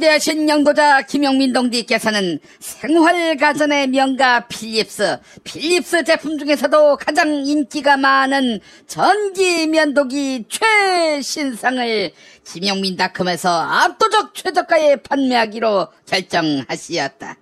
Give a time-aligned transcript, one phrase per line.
[0.00, 10.46] 위대하신 영도자 김용민 동지께서는 생활가전의 명가 필립스, 필립스 제품 중에서도 가장 인기가 많은 전기 면도기
[10.48, 12.12] 최신상을
[12.44, 17.36] 김용민닷컴에서 압도적 최저가에 판매하기로 결정하시었다.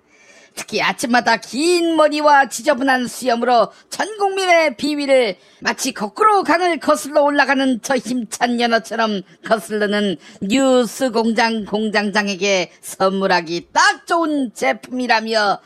[0.59, 7.95] 특히 아침마다 긴 머리와 지저분한 수염으로 전 국민의 비위를 마치 거꾸로 강을 거슬러 올라가는 저
[7.95, 15.59] 힘찬 연어처럼 거슬르는 뉴스 공장 공장장에게 선물하기 딱 좋은 제품이라며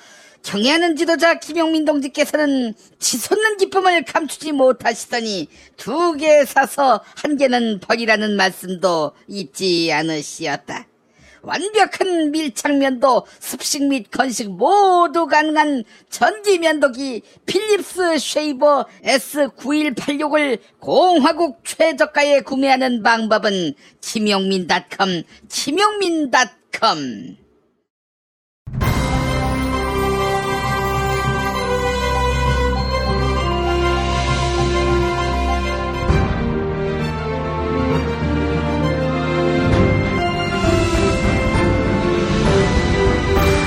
[0.43, 9.13] 경애하는 지도자 김용민 동지께서는 치솟는 기쁨을 감추지 못하시더니 두 개 사서 한 개는 버리라는 말씀도
[9.27, 10.85] 잊지 않으시었다.
[11.43, 23.73] 완벽한 밀착면도 습식 및 건식 모두 가능한 전기면도기 필립스 쉐이버 S9186을 공화국 최저가에 구매하는 방법은
[23.99, 27.42] 김용민닷컴 김용민닷컴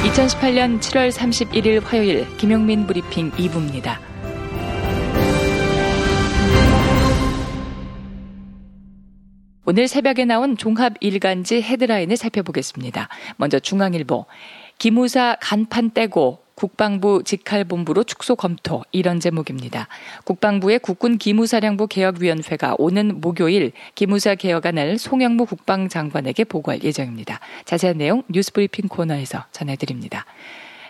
[0.07, 3.99] 2018년 7월 31일 화요일 김용민 브리핑 2부입니다.
[9.65, 13.09] 오늘 새벽에 나온 종합 일간지 헤드라인을 살펴보겠습니다.
[13.37, 14.27] 먼저 중앙일보.
[14.79, 18.83] 기무사 간판 떼고 국방부 직할본부로 축소 검토.
[18.91, 19.89] 이런 제목입니다.
[20.25, 27.41] 국방부의 국군 기무사령부 개혁위원회가 오는 목요일 기무사 개혁안을 송영무 국방장관에게 보고할 예정입니다.
[27.67, 30.25] 자세한 내용 뉴스브리핑 코너에서 전해드립니다.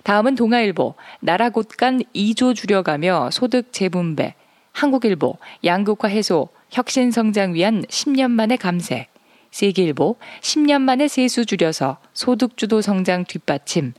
[0.05, 0.95] 다음은 동아일보.
[1.19, 4.35] 나라 곳간 2조 줄여가며 소득 재분배.
[4.71, 5.37] 한국일보.
[5.65, 6.49] 양극화 해소.
[6.71, 9.09] 혁신 성장 위한 10년 만의 감세.
[9.51, 10.15] 세계일보.
[10.43, 13.95] 10년 만에 세수 줄여서 소득주도 성장 뒷받침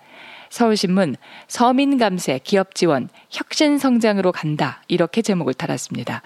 [0.50, 1.16] 서울신문
[1.48, 6.22] 서민 감세 기업 지원 혁신 성장으로 간다 이렇게 제목을 달았습니다.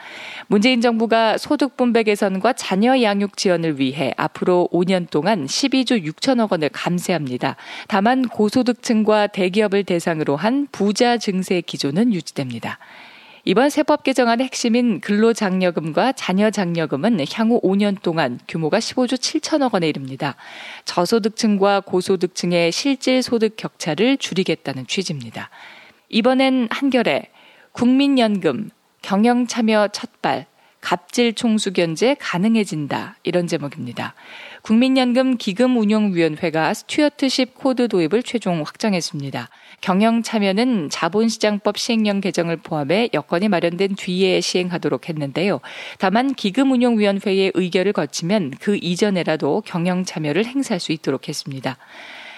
[0.48, 6.70] 문재인 정부가 소득 분배 개선과 자녀 양육 지원을 위해 앞으로 5년 동안 12조 6천억 원을
[6.70, 7.56] 감세합니다.
[7.88, 12.80] 다만 고소득층과 대기업을 대상으로 한 부자 증세 기조는 유지됩니다.
[13.44, 20.36] 이번 세법 개정안의 핵심인 근로장려금과 자녀장려금은 향후 5년 동안 규모가 15조 7천억 원에 이릅니다.
[20.86, 25.50] 저소득층과 고소득층의 실질 소득 격차를 줄이겠다는 취지입니다.
[26.10, 27.32] 이번엔 한겨레
[27.72, 28.70] 국민연금,
[29.02, 30.46] 경영참여 첫발,
[30.82, 33.18] 갑질 총수 견제 가능해진다.
[33.24, 34.14] 이런 제목입니다.
[34.62, 39.50] 국민연금 기금운용위원회가 스튜어드십 코드 도입을 최종 확정했습니다.
[39.82, 45.60] 경영 참여는 자본시장법 시행령 개정을 포함해 여건이 마련된 뒤에 시행하도록 했는데요.
[45.98, 51.78] 다만 기금운용위원회의 의결을 거치면 그 이전에라도 경영 참여를 행사할 수 있도록 했습니다.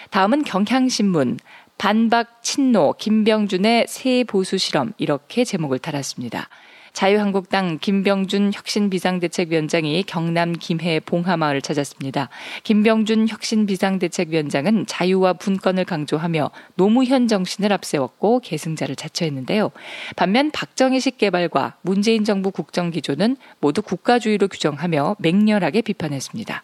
[0.09, 1.39] 다음은 경향신문
[1.77, 6.47] 반박 친노 김병준의 새 보수 실험 이렇게 제목을 달았습니다.
[6.93, 12.29] 자유한국당 김병준 혁신비상대책위원장이 경남 김해 봉하마을 찾았습니다.
[12.63, 19.71] 김병준 혁신비상대책위원장은 자유와 분권을 강조하며 노무현 정신을 앞세웠고 계승자를 자처했는데요.
[20.15, 26.63] 반면 박정희식 개발과 문재인 정부 국정기조는 모두 국가주의로 규정하며 맹렬하게 비판했습니다.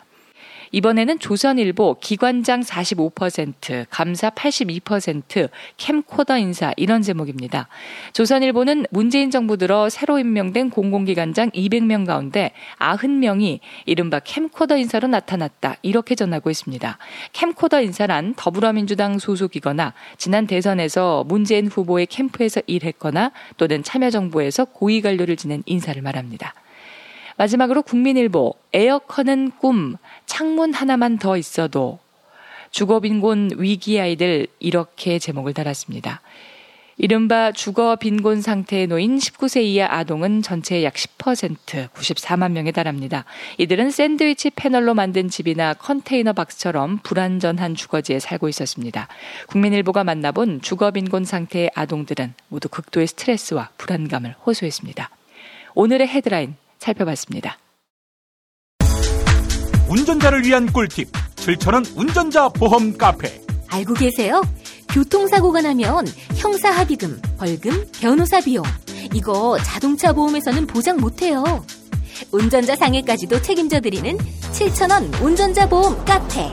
[0.71, 7.67] 이번에는 조선일보 기관장 45%, 감사 82%, 캠코더 인사 이런 제목입니다.
[8.13, 15.75] 조선일보는 문재인 정부 들어 새로 임명된 공공기관장 200명 가운데 90명이 이른바 캠코더 인사로 나타났다.
[15.81, 16.97] 이렇게 전하고 있습니다.
[17.33, 25.63] 캠코더 인사란 더불어민주당 소속이거나 지난 대선에서 문재인 후보의 캠프에서 일했거나 또는 참여정부에서 고위 관료를 지낸
[25.65, 26.53] 인사를 말합니다.
[27.39, 29.95] 마지막으로 국민일보 에어컨은 꿈
[30.25, 31.99] 창문 하나만 더 있어도
[32.71, 36.19] 주거빈곤 위기 아이들 이렇게 제목을 달았습니다.
[36.97, 43.23] 이른바 주거 빈곤 상태에 놓인 19세 이하 아동은 전체의 약 10%, 94만 명에 달합니다.
[43.57, 49.07] 이들은 샌드위치 패널로 만든 집이나 컨테이너 박스처럼 불안전한 주거지에 살고 있었습니다.
[49.47, 55.09] 국민일보가 만나본 주거 빈곤 상태의 아동들은 모두 극도의 스트레스와 불안감을 호소했습니다.
[55.73, 57.57] 오늘의 헤드라인 살펴봤습니다.
[59.89, 64.41] 운전자를 위한 꿀팁 7천원 운전자 보험 카페 알고 계세요?
[64.91, 66.05] 교통사고가 나면
[66.35, 68.63] 형사합의금, 벌금, 변호사 비용
[69.13, 71.63] 이거 자동차 보험에서는 보장 못해요.
[72.31, 74.17] 운전자 상해까지도 책임져 드리는
[74.51, 76.51] 7천원 운전자 보험 카페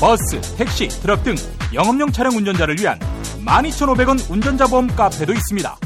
[0.00, 1.34] 버스, 택시, 트럭 등
[1.72, 2.98] 영업용 차량 운전자를 위한
[3.44, 5.76] 12,500원 운전자 보험 카페도 있습니다.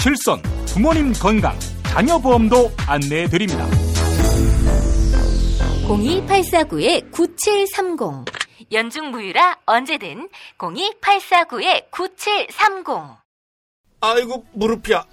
[0.00, 3.66] 실손, 부모님 건강, 자녀 보험도 안내해 드립니다.
[5.86, 8.26] 02849-9730
[8.72, 10.28] 연중무휴라 언제든
[10.58, 13.16] 02849-9730
[14.00, 15.04] 아이고 무릎이야.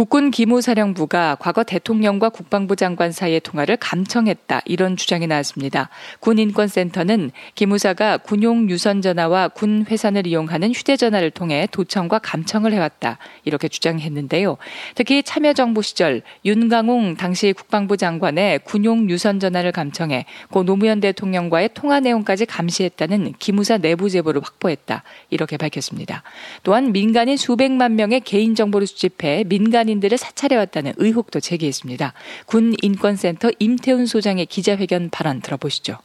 [0.00, 5.90] 국군 기무사령부가 과거 대통령과 국방부 장관 사이의 통화를 감청했다 이런 주장이 나왔습니다.
[6.20, 14.56] 군인권센터는 기무사가 군용 유선 전화와 군 회산을 이용하는 휴대전화를 통해 도청과 감청을 해왔다 이렇게 주장했는데요.
[14.94, 22.00] 특히 참여정부 시절 윤강웅 당시 국방부 장관의 군용 유선 전화를 감청해 고 노무현 대통령과의 통화
[22.00, 26.22] 내용까지 감시했다는 기무사 내부 제보를 확보했다 이렇게 밝혔습니다.
[26.62, 32.14] 또한 민간인 수백만 명의 개인 정보를 수집해 민간 인들을 사찰해왔다는 의혹도 제기했습니다.
[32.46, 35.98] 군 인권센터 임태훈 소장의 기자회견 발언 들어보시죠.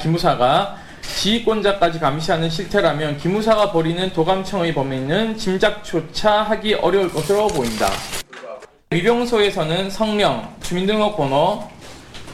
[0.00, 7.88] 기무사가 지휘권자까지 감시하는 실태라면 기무사가 벌이는 도감청의 범위는 짐작조차 하기 어려울 것으로 보인다.
[8.90, 11.68] 위병소에서는 성명, 주민등록번호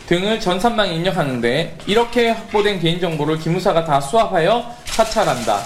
[0.06, 5.60] 등을 전산망에 입력하는데 이렇게 확보된 개인정보를 기무사가 다 수합하여 사찰한다.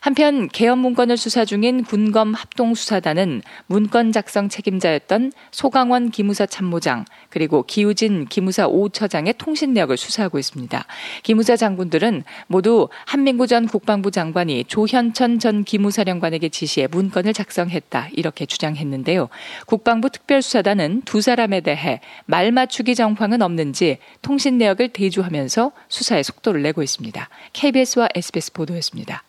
[0.00, 8.24] 한편 개헌 문건을 수사 중인 군검 합동수사단은 문건 작성 책임자였던 소강원 기무사 참모장 그리고 기우진
[8.24, 10.86] 기무사 5처장의 통신 내역을 수사하고 있습니다.
[11.22, 19.28] 기무사 장군들은 모두 한민구 전 국방부 장관이 조현천 전 기무사령관에게 지시해 문건을 작성했다 이렇게 주장했는데요.
[19.66, 26.82] 국방부 특별수사단은 두 사람에 대해 말 맞추기 정황은 없는지 통신 내역을 대조하면서 수사에 속도를 내고
[26.82, 27.28] 있습니다.
[27.52, 29.24] KBS와 SBS 보도였습니다.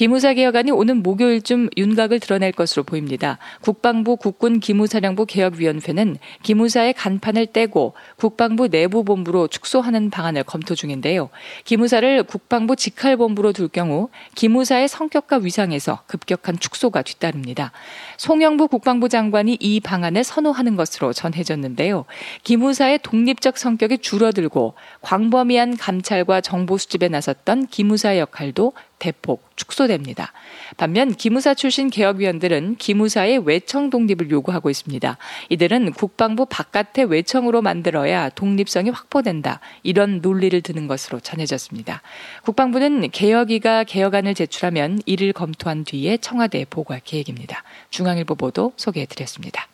[0.00, 3.36] 기무사 개혁안이 오는 목요일쯤 윤곽을 드러낼 것으로 보입니다.
[3.60, 11.28] 국방부 국군 기무사령부 개혁위원회는 기무사의 간판을 떼고 국방부 내부본부로 축소하는 방안을 검토 중인데요.
[11.64, 17.70] 기무사를 국방부 직할본부로 둘 경우 기무사의 성격과 위상에서 급격한 축소가 뒤따릅니다.
[18.16, 22.06] 송영부 국방부 장관이 이 방안을 선호하는 것으로 전해졌는데요.
[22.44, 24.72] 기무사의 독립적 성격이 줄어들고
[25.02, 30.32] 광범위한 감찰과 정보 수집에 나섰던 기무사의 역할도 대폭 축소됩니다.
[30.76, 35.16] 반면 기무사 출신 개혁위원들은 기무사의 외청 독립을 요구하고 있습니다.
[35.48, 39.58] 이들은 국방부 바깥의 외청으로 만들어야 독립성이 확보된다.
[39.82, 42.02] 이런 논리를 드는 것으로 전해졌습니다.
[42.44, 47.64] 국방부는 개혁위가 개혁안을 제출하면 이를 검토한 뒤에 청와대에 보고할 계획입니다.
[47.90, 49.66] 중앙일보 보도 소개해드렸습니다.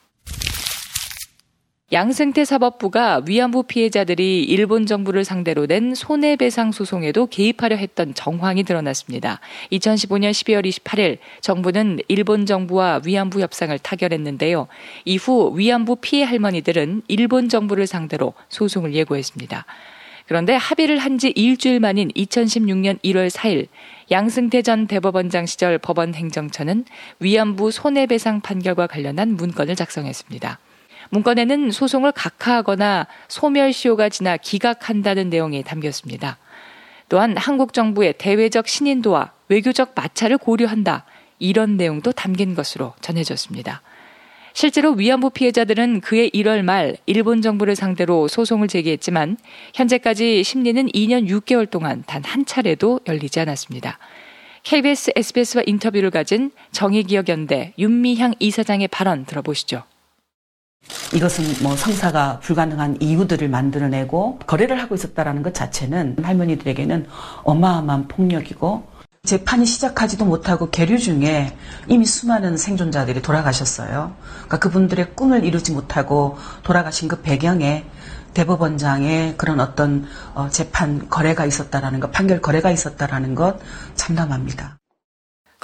[1.93, 9.39] 양승태 사법부가 위안부 피해자들이 일본 정부를 상대로 낸 손해배상 소송에도 개입하려 했던 정황이 드러났습니다.
[9.71, 14.67] 2015년 12월 28일 정부는 일본 정부와 위안부 협상을 타결했는데요.
[15.05, 19.65] 이후 위안부 피해 할머니들은 일본 정부를 상대로 소송을 예고했습니다.
[20.27, 23.69] 그런데 합의를 한 지 일주일 만인 2016년 1월 4일
[24.11, 26.85] 양승태 전 대법원장 시절 법원 행정처는
[27.21, 30.59] 위안부 손해배상 판결과 관련한 문건을 작성했습니다.
[31.11, 36.39] 문건에는 소송을 각하하거나 소멸시효가 지나 기각한다는 내용이 담겼습니다.
[37.09, 41.05] 또한 한국 정부의 대외적 신인도와 외교적 마찰을 고려한다.
[41.39, 43.83] 이런 내용도 담긴 것으로 전해졌습니다.
[44.55, 49.37] 실제로 위안부 피해자들은 그해 1월 말 일본 정부를 상대로 소송을 제기했지만
[49.75, 53.99] 현재까지 심리는 2년 6개월 동안 단 한 차례도 열리지 않았습니다.
[54.63, 59.85] KBS, SBS와 인터뷰를 가진 정의기억연대 윤미향 이사장의 발언 들어보시죠.
[61.15, 67.07] 이것은 뭐 성사가 불가능한 이유들을 만들어내고 거래를 하고 있었다라는 것 자체는 할머니들에게는
[67.45, 71.57] 어마어마한 폭력이고 재판이 시작하지도 못하고 계류 중에
[71.89, 74.15] 이미 수많은 생존자들이 돌아가셨어요.
[74.45, 77.85] 그러니까 그분들의 꿈을 이루지 못하고 돌아가신 그 배경에
[78.35, 83.59] 대법원장의 그런 어떤 어, 재판 거래가 있었다라는 것, 판결 거래가 있었다라는 것
[83.95, 84.79] 참담합니다.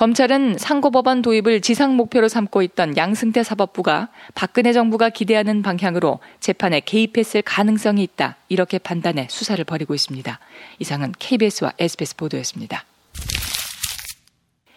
[0.03, 7.43] 검찰은 상고법원 도입을 지상 목표로 삼고 있던 양승태 사법부가 박근혜 정부가 기대하는 방향으로 재판에 개입했을
[7.43, 8.35] 가능성이 있다.
[8.49, 10.41] 이렇게 판단해 수사를 벌이고 있습니다.
[10.81, 12.85] 이상은 KBS와 SBS 보도였습니다.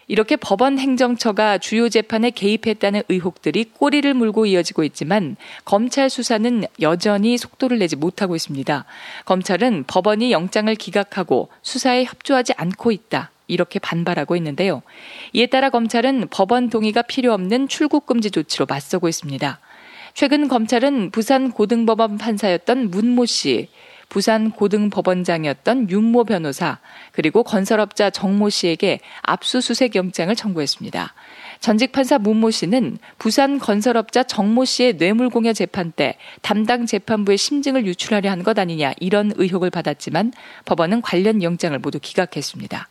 [0.06, 7.80] 이렇게 법원 행정처가 주요 재판에 개입했다는 의혹들이 꼬리를 물고 이어지고 있지만 검찰 수사는 여전히 속도를
[7.80, 8.84] 내지 못하고 있습니다.
[9.24, 13.32] 검찰은 법원이 영장을 기각하고 수사에 협조하지 않고 있다.
[13.46, 14.82] 이렇게 반발하고 있는데요.
[15.32, 19.60] 이에 따라 검찰은 법원 동의가 필요 없는 출국 금지 조치로 맞서고 있습니다.
[20.14, 23.68] 최근 검찰은 부산 고등법원 판사였던 문모 씨,
[24.08, 26.78] 부산 고등법원장이었던 윤모 변호사,
[27.12, 31.12] 그리고 건설업자 정모 씨에게 압수수색 영장을 청구했습니다.
[31.60, 38.30] 전직 판사 문모 씨는 부산 건설업자 정모 씨의 뇌물공여 재판 때 담당 재판부의 심증을 유출하려
[38.30, 40.32] 한 것 아니냐 이런 의혹을 받았지만
[40.66, 42.88] 법원은 관련 영장을 모두 기각했습니다.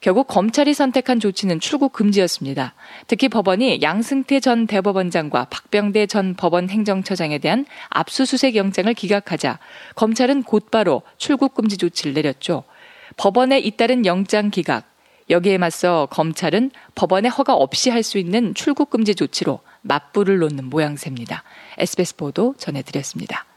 [0.00, 2.74] 결국 검찰이 선택한 조치는 출국 금지였습니다.
[3.06, 9.58] 특히 법원이 양승태 전 대법원장과 박병대 전 법원 행정처장에 대한 압수수색 영장을 기각하자
[9.96, 12.64] 검찰은 곧바로 출국 금지 조치를 내렸죠.
[13.18, 14.88] 법원에 잇따른 영장 기각,
[15.28, 21.44] 여기에 맞서 검찰은 법원의 허가 없이 할 수 있는 출국 금지 조치로 맞불을 놓는 모양새입니다.
[21.78, 23.49] SBS 보도 전해드렸습니다.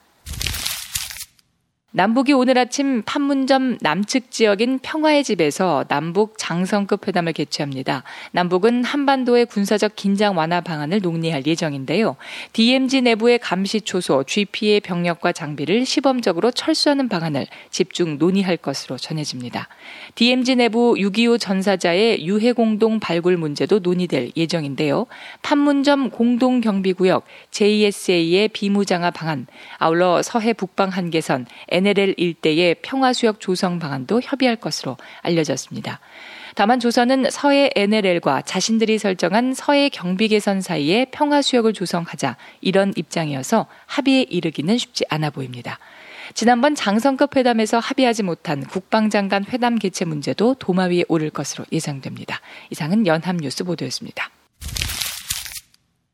[1.96, 8.02] 남북이 오늘 아침 판문점 남측 지역인 평화의 집에서 남북 장성급 회담을 개최합니다.
[8.32, 12.16] 남북은 한반도의 군사적 긴장 완화 방안을 논의할 예정인데요.
[12.54, 19.68] DMZ 내부의 감시 초소, GP의 병력과 장비를 시범적으로 철수하는 방안을 집중 논의할 것으로 전해집니다.
[20.16, 25.06] DMZ 내부 6.25 전사자의 유해 공동 발굴 문제도 논의될 예정인데요.
[25.44, 29.46] 판문점 공동 경비구역 JSA의 비무장화 방안,
[29.78, 31.46] 아울러 서해 북방 한계선,
[31.84, 36.00] NLL 일대의 평화수역 조성 방안도 협의할 것으로 알려졌습니다.
[36.56, 44.22] 다만 조선은 서해 NLL과 자신들이 설정한 서해 경비 개선 사이에 평화수역을 조성하자 이런 입장이어서 합의에
[44.30, 45.80] 이르기는 쉽지 않아 보입니다.
[46.34, 52.40] 지난번 장성급 회담에서 합의하지 못한 국방장관 회담 개최 문제도 도마 위에 오를 것으로 예상됩니다.
[52.70, 54.30] 이상은 연합뉴스 보도였습니다.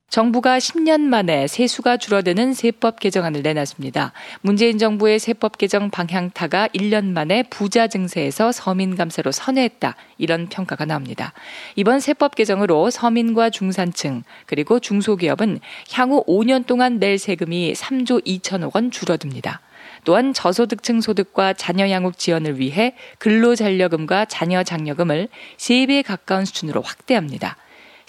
[0.10, 4.12] 정부가 10년 만에 세수가 줄어드는 세법 개정안을 내놨습니다.
[4.42, 9.96] 문재인 정부의 세법 개정 방향타가 1년 만에 부자 증세에서 서민 감세로 선회했다.
[10.18, 11.34] 이런 평가가 나옵니다.
[11.76, 15.60] 이번 세법 개정으로 서민과 중산층 그리고 중소기업은
[15.92, 19.62] 향후 5년 동안 낼 세금이 3조 2천억 원 줄어듭니다.
[20.06, 27.58] 또한 저소득층 소득과 자녀 양육 지원을 위해 근로잔려금과 자녀 장려금을 3배 가까운 수준으로 확대합니다.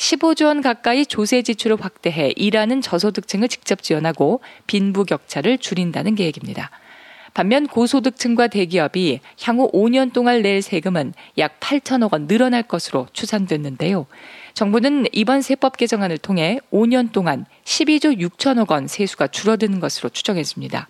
[0.01, 6.71] 15조 원 가까이 조세 지출을 확대해 일하는 저소득층을 직접 지원하고 빈부 격차를 줄인다는 계획입니다.
[7.35, 14.07] 반면 고소득층과 대기업이 향후 5년 동안 낼 세금은 약 8천억 원 늘어날 것으로 추산됐는데요.
[14.55, 20.89] 정부는 이번 세법 개정안을 통해 5년 동안 12조 6천억 원 세수가 줄어드는 것으로 추정했습니다.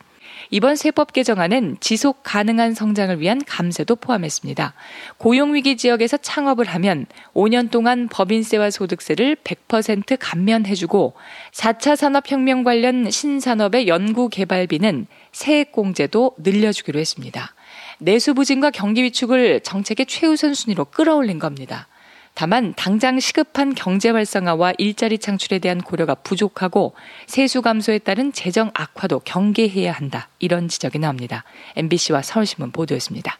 [0.51, 4.75] 이번 세법 개정안은 지속 가능한 성장을 위한 감세도 포함했습니다.
[5.19, 11.15] 고용위기 지역에서 창업을 하면 5년 동안 법인세와 소득세를 100% 감면해주고
[11.53, 17.55] 4차 산업혁명 관련 신산업의 연구개발비는 세액공제도 늘려주기로 했습니다.
[17.99, 21.87] 내수 부진과 경기 위축을 정책의 최우선 순위로 끌어올린 겁니다.
[22.35, 26.95] 다만 당장 시급한 경제 활성화와 일자리 창출에 대한 고려가 부족하고
[27.27, 30.29] 세수 감소에 따른 재정 악화도 경계해야 한다.
[30.39, 31.45] 이런 지적이 나옵니다.
[31.77, 33.39] MBC와 서울신문 보도였습니다.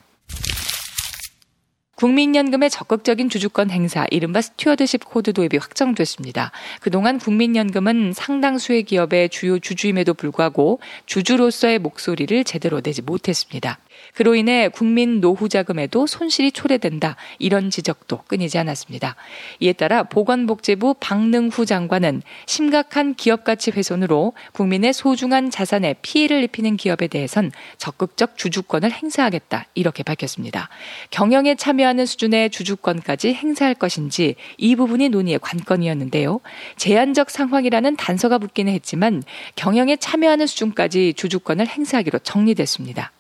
[2.01, 6.51] 국민연금의 적극적인 주주권 행사, 이른바 스튜어드십 코드 도입이 확정됐습니다.
[6.81, 13.79] 그동안 국민연금은 상당수의 기업의 주요 주주임에도 불구하고 주주로서의 목소리를 제대로 내지 못했습니다.
[14.15, 17.17] 그로 인해 국민 노후 자금에도 손실이 초래된다.
[17.39, 19.17] 이런 지적도 끊이지 않았습니다.
[19.61, 27.07] 이에 따라 보건복지부 박능후 장관은 심각한 기업 가치 훼손으로 국민의 소중한 자산에 피해를 입히는 기업에
[27.07, 29.67] 대해선 적극적 주주권을 행사하겠다.
[29.75, 30.69] 이렇게 밝혔습니다.
[31.11, 36.41] 경영에 참여하는 수준의 주주권까지 행사할 것인지 이 부분이 논의의 관건이었는데요.
[36.77, 39.23] 제한적 상황이라는 단서가 붙기는 했지만
[39.57, 43.13] 경영에 참여하는 수준까지 주주권을 행사하기로 정리됐습니다.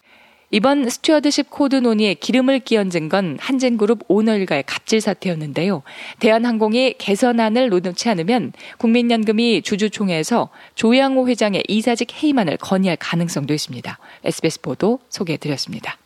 [0.52, 5.82] 이번 스튜어드십 코드 논의에 기름을 끼얹은 건 한진그룹 오너 일가의 갑질 사태였는데요.
[6.18, 13.98] 대한항공이 개선안을 내놓지 않으면 국민연금이 주주총회에서 조양호 회장의 이사직 해임안을 건의할 가능성도 있습니다.
[14.24, 15.99] SBS 보도 소개해드렸습니다.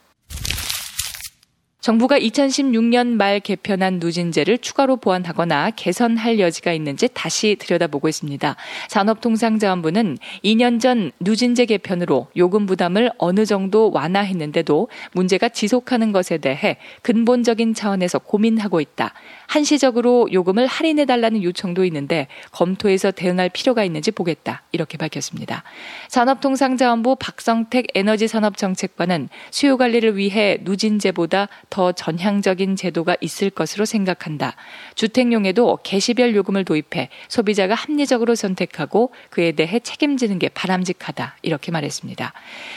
[1.84, 8.56] 정부가 2016년 말 개편한 누진제를 추가로 보완하거나 개선할 여지가 있는지 다시 들여다보고 있습니다.
[8.88, 17.74] 산업통상자원부는 2년 전 누진제 개편으로 요금 부담을 어느 정도 완화했는데도 문제가 지속하는 것에 대해 근본적인
[17.74, 19.12] 차원에서 고민하고 있다.
[19.46, 24.62] 한시적으로 요금을 할인해달라는 요청도 있는데 검토해서 대응할 필요가 있는지 보겠다.
[24.72, 25.64] 이렇게 밝혔습니다.
[26.08, 34.54] 산업통상자원부 박성택 에너지산업정책관은 수요 관리를 위해 누진제보다 더 전향적인 제도가 있을 것으로 생각한다.
[34.94, 41.38] 주택용에도 개시별 요금을 도입해 소비자가 합리적으로 선택하고 그에 대해 책임지는 게 바람직하다.
[41.42, 42.32] 이렇게 말했습니다.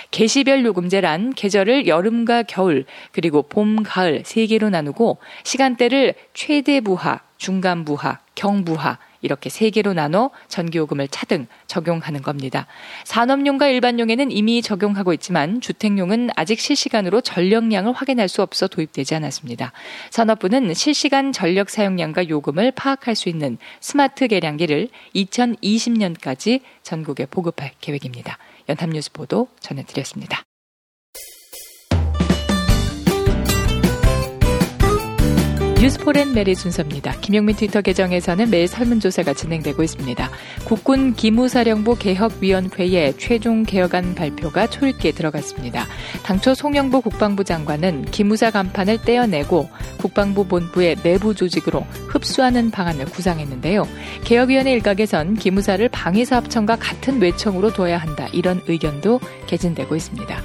[0.09, 7.85] 개시별 요금제란 계절을 여름과 겨울 그리고 봄, 가을 세 개로 나누고 시간대를 최대 부하, 중간
[7.85, 12.67] 부하, 경부하 이렇게 세 개로 나눠 전기요금을 차등 적용하는 겁니다.
[13.05, 19.71] 산업용과 일반용에는 이미 적용하고 있지만 주택용은 아직 실시간으로 전력량을 확인할 수 없어 도입되지 않았습니다.
[20.09, 28.37] 산업부는 실시간 전력 사용량과 요금을 파악할 수 있는 스마트 계량기를 2020년까지 전국에 보급할 계획입니다.
[28.69, 30.46] 연합뉴스 보도 전해드렸습니다.
[35.79, 37.11] 뉴스포렌 메리 순서입니다.
[37.21, 40.27] 김용민 트위터 계정에서는 매일 설문조사가 진행되고 있습니다.
[40.65, 45.85] 국군 기무사령부 개혁위원회의 최종 개혁안 발표가 초읽기에 들어갔습니다.
[46.23, 49.69] 당초 송영보 국방부 장관은 기무사 간판을 떼어내고
[49.99, 53.87] 국방부 본부의 내부 조직으로 흡수하는 방안을 구상했는데요.
[54.23, 60.41] 개혁위원회 일각에선 기무사를 방위사업청과 같은 외청으로 둬야 한다 이런 의견도 개진되고 있습니다.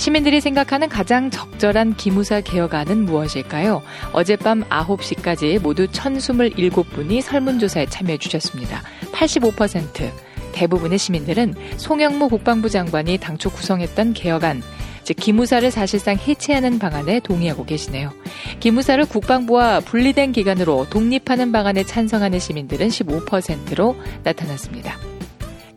[0.00, 3.82] 시민들이 생각하는 가장 적절한 기무사 개혁안은 무엇일까요?
[4.14, 8.80] 어젯밤 9시까지 모두 1027분이 설문조사에 참여해 주셨습니다.
[9.12, 10.10] 85%
[10.52, 14.62] 대부분의 시민들은 송영무 국방부 장관이 당초 구성했던 개혁안,
[15.04, 18.10] 즉 기무사를 사실상 해체하는 방안에 동의하고 계시네요.
[18.58, 25.09] 기무사를 국방부와 분리된 기관으로 독립하는 방안에 찬성하는 시민들은 15%로 나타났습니다.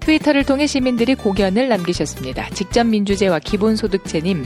[0.03, 2.49] 트위터를 통해 시민들이 고견을 남기셨습니다.
[2.49, 4.45] 직접 민주제와 기본소득제님,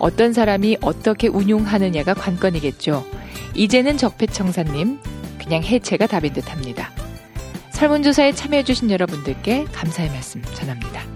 [0.00, 3.06] 어떤 사람이 어떻게 운용하느냐가 관건이겠죠.
[3.54, 4.98] 이제는 적폐청사님,
[5.38, 6.90] 그냥 해체가 답인 듯 합니다.
[7.70, 11.15] 설문조사에 참여해주신 여러분들께 감사의 말씀 전합니다.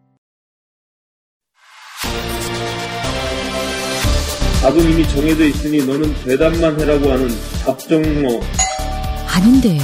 [4.61, 7.29] 답은 이미 정해져 있으니 너는 대답만 해라고 하는
[7.65, 8.39] 답정너.
[9.27, 9.79] 아닌데.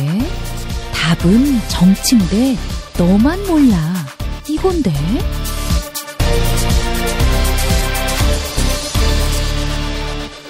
[0.94, 2.56] 답은 정치인데
[2.96, 3.76] 너만 몰라.
[4.48, 4.92] 이건데.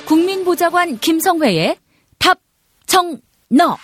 [0.05, 1.77] 국민보좌관 김성회의
[2.19, 3.77] 답정너.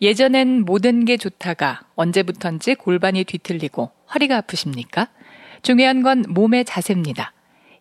[0.00, 5.08] 예전엔 모든 게 좋다가 언제부턴지 골반이 뒤틀리고 허리가 아프십니까?
[5.62, 7.32] 중요한 건 몸의 자세입니다.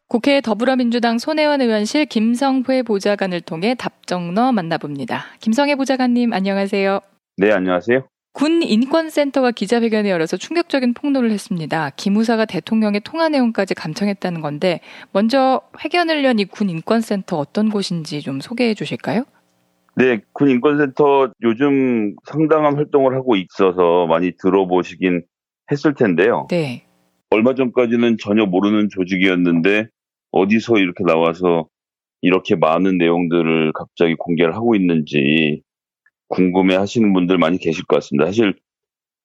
[0.08, 5.26] 국회 더불어민주당 손혜원 의원실 김성회 보좌관을 통해 답정너 만나봅니다.
[5.40, 7.00] 김성회 보좌관님 안녕하세요.
[7.36, 8.06] 네, 안녕하세요.
[8.34, 11.90] 군 인권센터가 기자회견을 열어서 충격적인 폭로를 했습니다.
[11.90, 14.80] 기무사가 대통령의 통화 내용까지 감청했다는 건데
[15.12, 19.22] 먼저 회견을 연 이 군 인권센터 어떤 곳인지 좀 소개해 주실까요?
[19.96, 25.22] 네, 군 인권센터 요즘 상당한 활동을 하고 있어서 많이 들어보시긴
[25.70, 26.48] 했을 텐데요.
[26.50, 26.82] 네.
[27.30, 29.86] 얼마 전까지는 전혀 모르는 조직이었는데
[30.32, 31.68] 어디서 이렇게 나와서
[32.20, 35.62] 이렇게 많은 내용들을 갑자기 공개를 하고 있는지
[36.34, 38.26] 궁금해 하시는 분들 많이 계실 것 같습니다.
[38.26, 38.54] 사실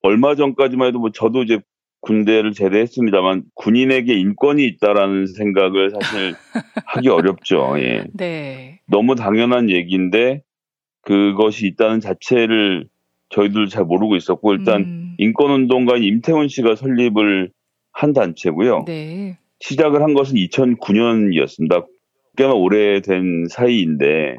[0.01, 1.59] 얼마 전까지만 해도 뭐 저도 이제
[2.01, 6.33] 군대를 제대했습니다만 군인에게 인권이 있다라는 생각을 사실
[6.85, 7.73] 하기 어렵죠.
[7.79, 8.05] 예.
[8.13, 8.79] 네.
[8.87, 10.43] 너무 당연한 얘기인데
[11.01, 12.87] 그것이 있다는 자체를
[13.29, 15.15] 저희들 잘 모르고 있었고 일단 음.
[15.17, 17.51] 인권운동가인 임태훈 씨가 설립을
[17.91, 18.85] 한 단체고요.
[18.85, 19.37] 네.
[19.59, 21.85] 시작을 한 것은 2009년이었습니다.
[22.37, 24.37] 꽤나 오래된 사이인데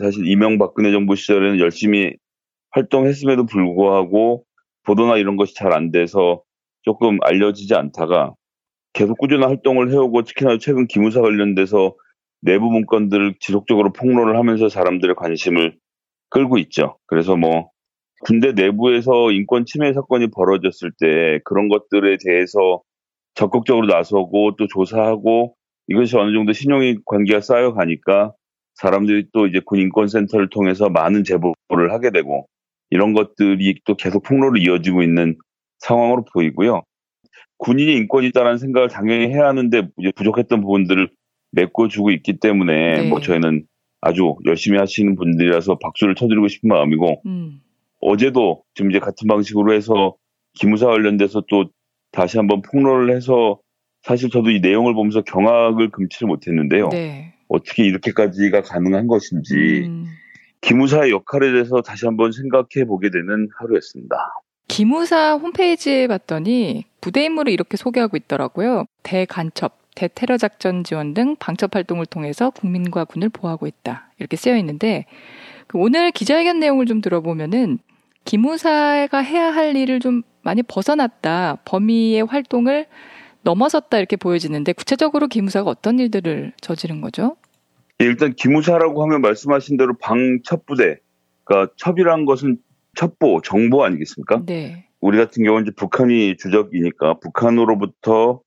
[0.00, 2.14] 사실 이명박근혜 정부 시절에는 열심히
[2.70, 4.44] 활동했음에도 불구하고
[4.84, 6.42] 보도나 이런 것이 잘 안 돼서
[6.82, 8.34] 조금 알려지지 않다가
[8.94, 11.94] 계속 꾸준한 활동을 해오고 특히나 최근 기무사 관련돼서
[12.42, 15.76] 내부 문건들을 지속적으로 폭로를 하면서 사람들의 관심을
[16.30, 16.98] 끌고 있죠.
[17.06, 17.70] 그래서 뭐
[18.24, 22.82] 군대 내부에서 인권 침해 사건이 벌어졌을 때 그런 것들에 대해서
[23.34, 25.56] 적극적으로 나서고 또 조사하고
[25.88, 28.32] 이것이 어느 정도 신용이 관계가 쌓여가니까
[28.82, 32.48] 사람들이 또 이제 군 인권센터를 통해서 많은 제보를 하게 되고
[32.90, 35.36] 이런 것들이 또 계속 폭로를 이어지고 있는
[35.78, 36.82] 상황으로 보이고요.
[37.58, 41.08] 군인이 인권이 있다는 생각을 당연히 해야 하는데 부족했던 부분들을
[41.52, 43.08] 메꿔주고 있기 때문에 네.
[43.08, 43.64] 뭐 저희는
[44.00, 47.60] 아주 열심히 하시는 분들이라서 박수를 쳐드리고 싶은 마음이고 음.
[48.00, 50.16] 어제도 지금 이제 같은 방식으로 해서
[50.54, 51.70] 기무사 관련돼서 또
[52.10, 53.60] 다시 한번 폭로를 해서
[54.02, 56.88] 사실 저도 이 내용을 보면서 경악을 금치를 못했는데요.
[56.88, 57.32] 네.
[57.52, 60.06] 어떻게 이렇게까지가 가능한 것인지 음.
[60.62, 64.16] 기무사의 역할에 대해서 다시 한번 생각해 보게 되는 하루였습니다.
[64.68, 68.86] 기무사 홈페이지에 봤더니 부대 임무를 이렇게 소개하고 있더라고요.
[69.02, 74.10] 대간첩, 대테러 작전 지원 등 방첩 활동을 통해서 국민과 군을 보호하고 있다.
[74.18, 75.04] 이렇게 쓰여 있는데
[75.66, 77.78] 그 오늘 기자회견 내용을 좀 들어보면은
[78.24, 81.58] 기무사가 해야 할 일을 좀 많이 벗어났다.
[81.64, 82.86] 범위의 활동을
[83.42, 87.36] 넘어섰다 이렇게 보여지는데 구체적으로 기무사가 어떤 일들을 저지른 거죠?
[88.02, 90.98] 예, 일단 기무사라고 하면 말씀하신 대로 방첩부대,
[91.44, 92.58] 그러니까 첩이란 것은
[92.96, 94.44] 첩보, 정보 아니겠습니까?
[94.44, 94.88] 네.
[95.00, 98.40] 우리 같은 경우는 이제 북한이 주적이니까 북한으로부터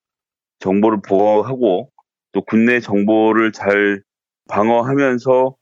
[0.59, 1.89] 정보를 보호하고
[2.33, 4.01] 또 국내 정보를 잘
[4.49, 5.55] 방어하면서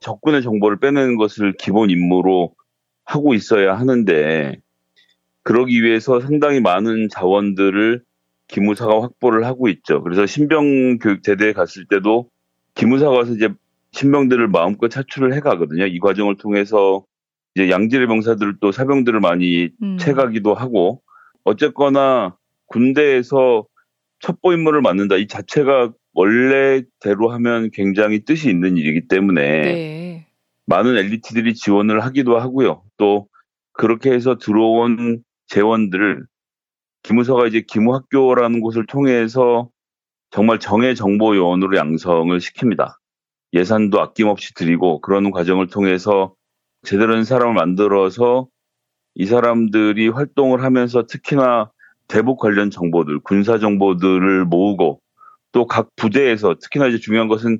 [0.00, 2.54] 적군의 정보를 빼내는 것을 기본 임무로
[3.04, 4.56] 하고 있어야 하는데
[5.42, 8.02] 그러기 위해서 상당히 많은 자원들을
[8.48, 10.02] 기무사가 확보를 하고 있죠.
[10.02, 12.31] 그래서 신병 교육 제대에 갔을 때도
[12.74, 13.48] 기무사가 와서 이제
[13.92, 15.86] 신병들을 마음껏 차출을 해 가거든요.
[15.86, 17.04] 이 과정을 통해서
[17.54, 19.98] 이제 양질의 병사들을 또 사병들을 많이 음.
[19.98, 21.02] 채가기도 하고
[21.44, 23.66] 어쨌거나 군대에서
[24.20, 30.26] 첩보 임무를 맡는다 이 자체가 원래대로 하면 굉장히 뜻이 있는 일이기 때문에 네.
[30.66, 32.82] 많은 엘리트들이 지원을 하기도 하고요.
[32.96, 33.28] 또
[33.72, 36.24] 그렇게 해서 들어온 재원들을
[37.02, 39.68] 기무서가 이제 기무학교라는 곳을 통해서
[40.32, 42.96] 정말 정예 정보 요원으로 양성을 시킵니다.
[43.52, 46.34] 예산도 아낌없이 드리고 그러는 과정을 통해서
[46.82, 48.48] 제대로 된 사람을 만들어서
[49.14, 51.70] 이 사람들이 활동을 하면서 특히나
[52.08, 55.00] 대북 관련 정보들, 군사 정보들을 모으고
[55.52, 57.58] 또 각 부대에서 특히나 이제 중요한 것은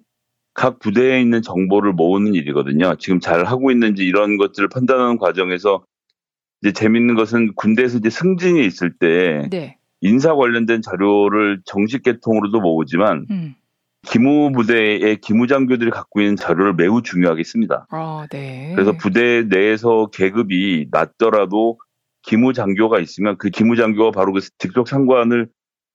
[0.55, 2.97] 각 부대에 있는 정보를 모으는 일이거든요.
[2.97, 5.85] 지금 잘 하고 있는지 이런 것들을 판단하는 과정에서
[6.63, 9.77] 이제 재밌는 것은 군대에서 이제 승진이 있을 때 네.
[10.03, 13.55] 인사 관련된 자료를 정식 계통으로도 모으지만 음.
[14.05, 17.87] 기무 부대의 기무장교들이 갖고 있는 자료를 매우 중요하게 씁니다.
[17.91, 18.73] 아, 네.
[18.75, 21.79] 그래서 부대 내에서 계급이 낮더라도
[22.23, 25.49] 기무장교가 있으면 그 기무장교가 바로 그 직속 상관을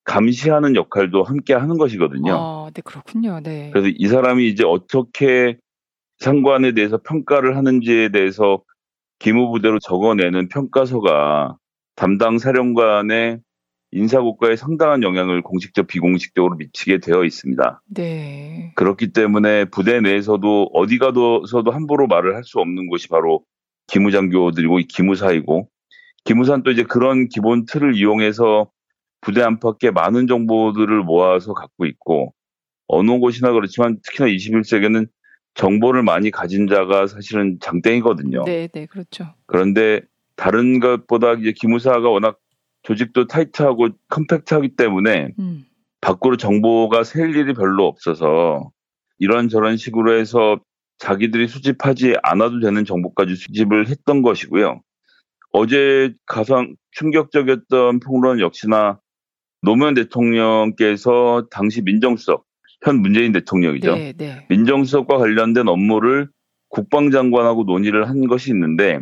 [0.05, 2.33] 감시하는 역할도 함께 하는 것이거든요.
[2.33, 3.41] 아, 네, 그렇군요.
[3.43, 3.71] 네.
[3.73, 5.57] 그래서 이 사람이 이제 어떻게
[6.19, 8.63] 상관에 대해서 평가를 하는지에 대해서
[9.19, 11.57] 기무부대로 적어내는 평가서가
[11.95, 13.39] 담당 사령관의
[13.91, 17.81] 인사고과에 상당한 영향을 공식적 비공식적으로 미치게 되어 있습니다.
[17.95, 18.73] 네.
[18.75, 23.43] 그렇기 때문에 부대 내에서도 어디 가서도 함부로 말을 할 수 없는 곳이 바로
[23.87, 25.69] 기무장교들이고 이 기무사이고
[26.25, 28.69] 기무사는 또 이제 그런 기본 틀을 이용해서
[29.21, 32.33] 부대 안팎에 많은 정보들을 모아서 갖고 있고
[32.87, 35.07] 어느 곳이나 그렇지만 특히나 21세기에는
[35.55, 38.43] 정보를 많이 가진 자가 사실은 장땡이거든요.
[38.45, 39.33] 네, 네, 그렇죠.
[39.47, 40.01] 그런데
[40.35, 42.37] 다른 것보다 이제 기무사가 워낙
[42.87, 45.65] 조직도 타이트하고 컴팩트하기 때문에 음.
[45.99, 48.71] 밖으로 정보가 셀 일이 별로 없어서
[49.19, 50.61] 이런저런 식으로 해서
[50.97, 54.81] 자기들이 수집하지 않아도 되는 정보까지 수집을 했던 것이고요.
[55.51, 59.01] 어제 가장 충격적이었던 폭로는 역시나
[59.61, 62.45] 노무현 대통령께서 당시 민정수석,
[62.85, 63.95] 현 문재인 대통령이죠.
[63.95, 64.45] 네, 네.
[64.49, 66.29] 민정수석과 관련된 업무를
[66.69, 68.99] 국방장관하고 논의를 한 것이 있는데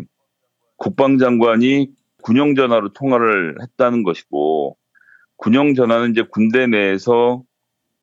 [0.77, 1.89] 국방장관이
[2.25, 4.75] 군용 전화로 통화를 했다는 것이고
[5.37, 7.43] 군용 전화는 이제 군대 내에서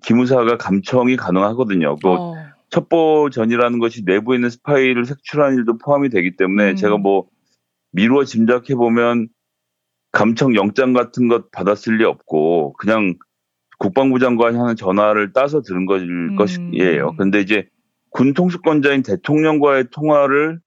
[0.04, 1.96] 기무사가 감청이 가능하거든요.
[1.96, 2.34] 그 어.
[2.70, 6.76] 첩보전이라는 것이 내부에 있는 스파이를 색출하는 일도 포함이 되기 때문에 음.
[6.76, 7.26] 제가 뭐
[7.90, 9.28] 미루어 짐작해 보면
[10.12, 13.14] 감청 영장 같은 것 받았을 리 없고 그냥
[13.80, 16.36] 국방부 장관이 하는 전화를 따서 들은 것 음.
[16.36, 17.16] 것이에요.
[17.16, 17.66] 근데 이제
[18.10, 20.60] 군 통수권자인 대통령과의 통화를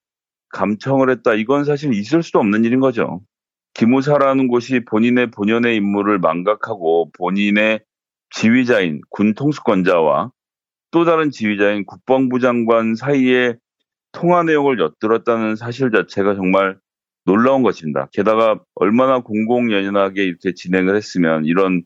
[0.49, 1.35] 감청을 했다.
[1.35, 3.21] 이건 사실 있을 수도 없는 일인 거죠.
[3.75, 7.81] 기무사라는 곳이 본인의 본연의 임무를 망각하고 본인의
[8.31, 10.31] 지휘자인 군 통수권자와
[10.91, 13.55] 또 다른 지휘자인 국방부 장관 사이에
[14.13, 16.77] 통화 내용을 엿들었다는 사실 자체가 정말
[17.25, 18.07] 놀라운 것입니다.
[18.13, 21.83] 게다가 얼마나 공공연연하게 이렇게 진행을 했으면 이런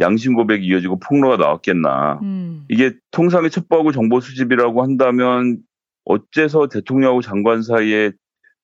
[0.00, 2.18] 양심 고백이 이어지고 폭로가 나왔겠나.
[2.22, 2.64] 음.
[2.68, 5.58] 이게 통상의 첩보하고 정보 수집이라고 한다면
[6.04, 8.12] 어째서 대통령하고 장관 사이에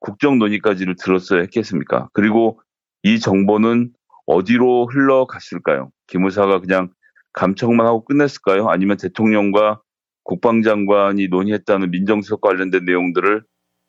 [0.00, 2.08] 국정 논의까지를 들었어야 했겠습니까?
[2.12, 2.60] 그리고
[3.04, 3.92] 이 정보는
[4.26, 5.90] 어디로 흘러갔을까요?
[6.06, 6.90] 기무사가 그냥
[7.34, 8.68] 감청만 하고 끝냈을까요?
[8.68, 9.80] 아니면 대통령과
[10.24, 13.44] 국방장관이 논의했다는 민정수석 관련된 내용들을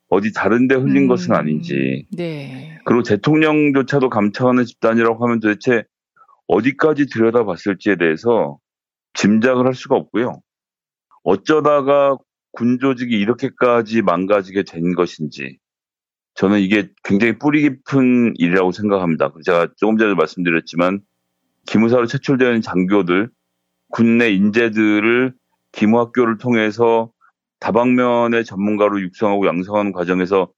[0.08, 1.08] 어디 다른 데 흘린 음.
[1.08, 2.06] 것은 아닌지.
[2.12, 2.78] 네.
[2.84, 5.82] 그리고 대통령조차도 감청하는 집단이라고 하면 도대체
[6.46, 8.58] 어디까지 들여다봤을지에 대해서
[9.14, 10.40] 짐작을 할 수가 없고요.
[11.24, 12.16] 어쩌다가
[12.52, 15.58] 군 조직이 이렇게까지 망가지게 된 것인지
[16.36, 19.32] 저는 이게 굉장히 뿌리 깊은 일이라고 생각합니다.
[19.44, 21.00] 제가 조금 전에 말씀드렸지만
[21.66, 23.30] 기무사로 있는 장교들,
[23.90, 25.32] 군내 인재들을
[25.72, 27.10] 기무학교를 통해서
[27.60, 30.48] 다방면의 전문가로 육성하고 양성하는 과정에서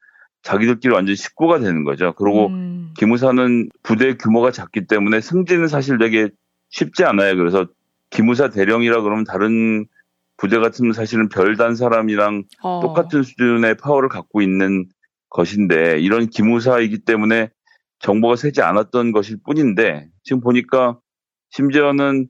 [0.43, 2.13] 자기들끼리 완전 식구가 되는 거죠.
[2.17, 2.93] 그리고 음.
[2.97, 6.29] 기무사는 부대 규모가 작기 때문에 승진은 사실 되게
[6.71, 7.37] 쉽지 않아요.
[7.37, 7.67] 그래서
[8.11, 9.87] 기무사 대령이라 그러면 다른
[10.37, 12.81] 부대 같으면 사실은 별단 사람이랑 어.
[12.83, 14.87] 똑같은 수준의 파워를 갖고 있는
[15.31, 17.51] 것인데 이런 기무사이기 때문에
[18.01, 20.99] 정보가 새지 않았던 것일 뿐인데 지금 보니까
[21.51, 22.29] 심지어는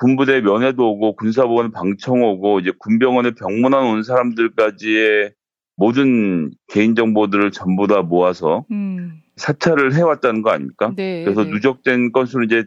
[0.00, 5.32] 군부대 면회도 오고 군사보건 방청 오고 이제 군병원에 병문안 온 사람들까지의
[5.76, 9.20] 모든 개인 정보들을 전부 다 모아서 음.
[9.36, 10.92] 사찰을 해왔다는 거 아닙니까?
[10.96, 11.50] 네, 그래서 네.
[11.50, 12.64] 누적된 건수는 이제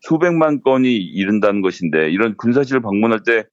[0.00, 3.44] 수백만 건이 이른다는 것인데 이런 군사실 방문할 때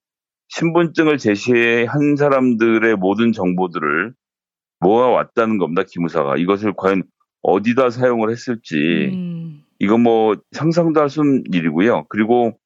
[0.50, 4.14] 신분증을 제시한 사람들의 모든 정보들을
[4.86, 5.84] 모아왔다는 겁니다.
[5.84, 7.04] 기무사가 이것을 과연
[7.42, 9.64] 어디다 사용을 했을지 음.
[9.80, 12.06] 이건 뭐 상상도 할 수 없는 일이고요.
[12.10, 12.58] 그리고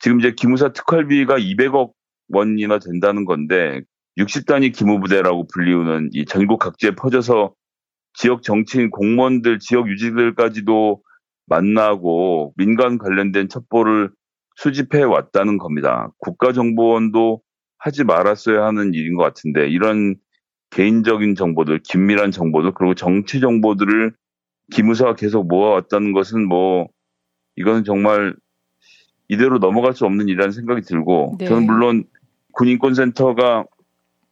[0.00, 1.92] 지금 이제 기무사 특활비가 200억
[2.28, 3.80] 원이나 된다는 건데
[4.18, 7.54] 60단위 기무부대라고 불리우는 이 전국 각지에 퍼져서
[8.14, 11.02] 지역 정치인 공무원들 지역 유지들까지도
[11.46, 14.10] 만나고 민간 관련된 첩보를
[14.56, 16.10] 수집해 왔다는 겁니다.
[16.18, 17.42] 국가정보원도
[17.78, 20.16] 하지 말았어야 하는 일인 것 같은데 이런
[20.70, 24.12] 개인적인 정보들, 긴밀한 정보들 그리고 정치 정보들을
[24.72, 26.88] 기무사가 계속 모아왔다는 것은 뭐
[27.56, 28.34] 이거는 정말
[29.28, 31.46] 이대로 넘어갈 수 없는 일이라는 생각이 들고 네.
[31.46, 32.04] 저는 물론
[32.52, 33.64] 군인권센터가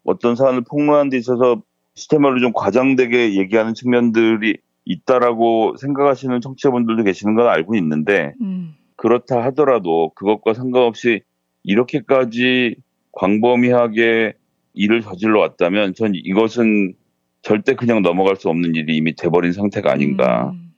[0.04, 1.62] 어떤 사안을 폭로하는 데 있어서
[1.94, 8.74] 시스템으로 좀 과장되게 얘기하는 측면들이 있다라고 생각하시는 청취자분들도 계시는 건 알고 있는데 음.
[8.96, 11.22] 그렇다 하더라도 그것과 상관없이
[11.62, 12.76] 이렇게까지
[13.12, 14.34] 광범위하게
[14.74, 16.94] 일을 저질러 왔다면 전 이것은
[17.42, 20.50] 절대 그냥 넘어갈 수 없는 일이 이미 돼버린 상태가 아닌가.
[20.52, 20.72] 음.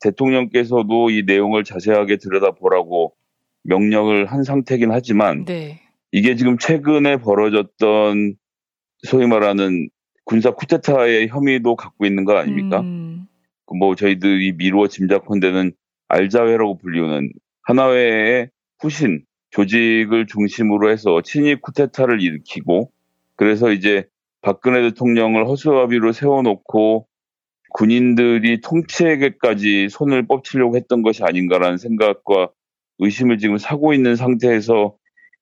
[0.00, 3.14] 대통령께서도 이 내용을 자세하게 들여다보라고
[3.64, 5.80] 명령을 한 상태긴 하지만 네.
[6.10, 8.34] 이게 지금 최근에 벌어졌던
[9.04, 9.88] 소위 말하는
[10.24, 12.80] 군사 쿠데타의 혐의도 갖고 있는 거 아닙니까?
[12.80, 13.26] 음.
[13.66, 15.72] 그뭐 저희들이 미루어 짐작컨대는
[16.08, 22.90] 알자회라고 불리우는 하나회의 후신 조직을 중심으로 해서 친일 쿠데타를 일으키고
[23.36, 24.06] 그래서 이제
[24.40, 27.06] 박근혜 대통령을 허수아비로 세워놓고
[27.74, 32.50] 군인들이 통치에게까지 손을 뻗치려고 했던 것이 아닌가라는 생각과
[32.98, 34.94] 의심을 지금 사고 있는 상태에서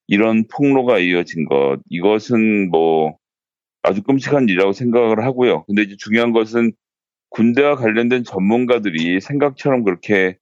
[0.07, 3.17] 이런 폭로가 이어진 것 이것은 뭐
[3.83, 5.65] 아주 끔찍한 일이라고 생각을 하고요.
[5.65, 6.73] 근데 이제 중요한 것은
[7.31, 10.37] 군대와 관련된 전문가들이 생각처럼 그렇게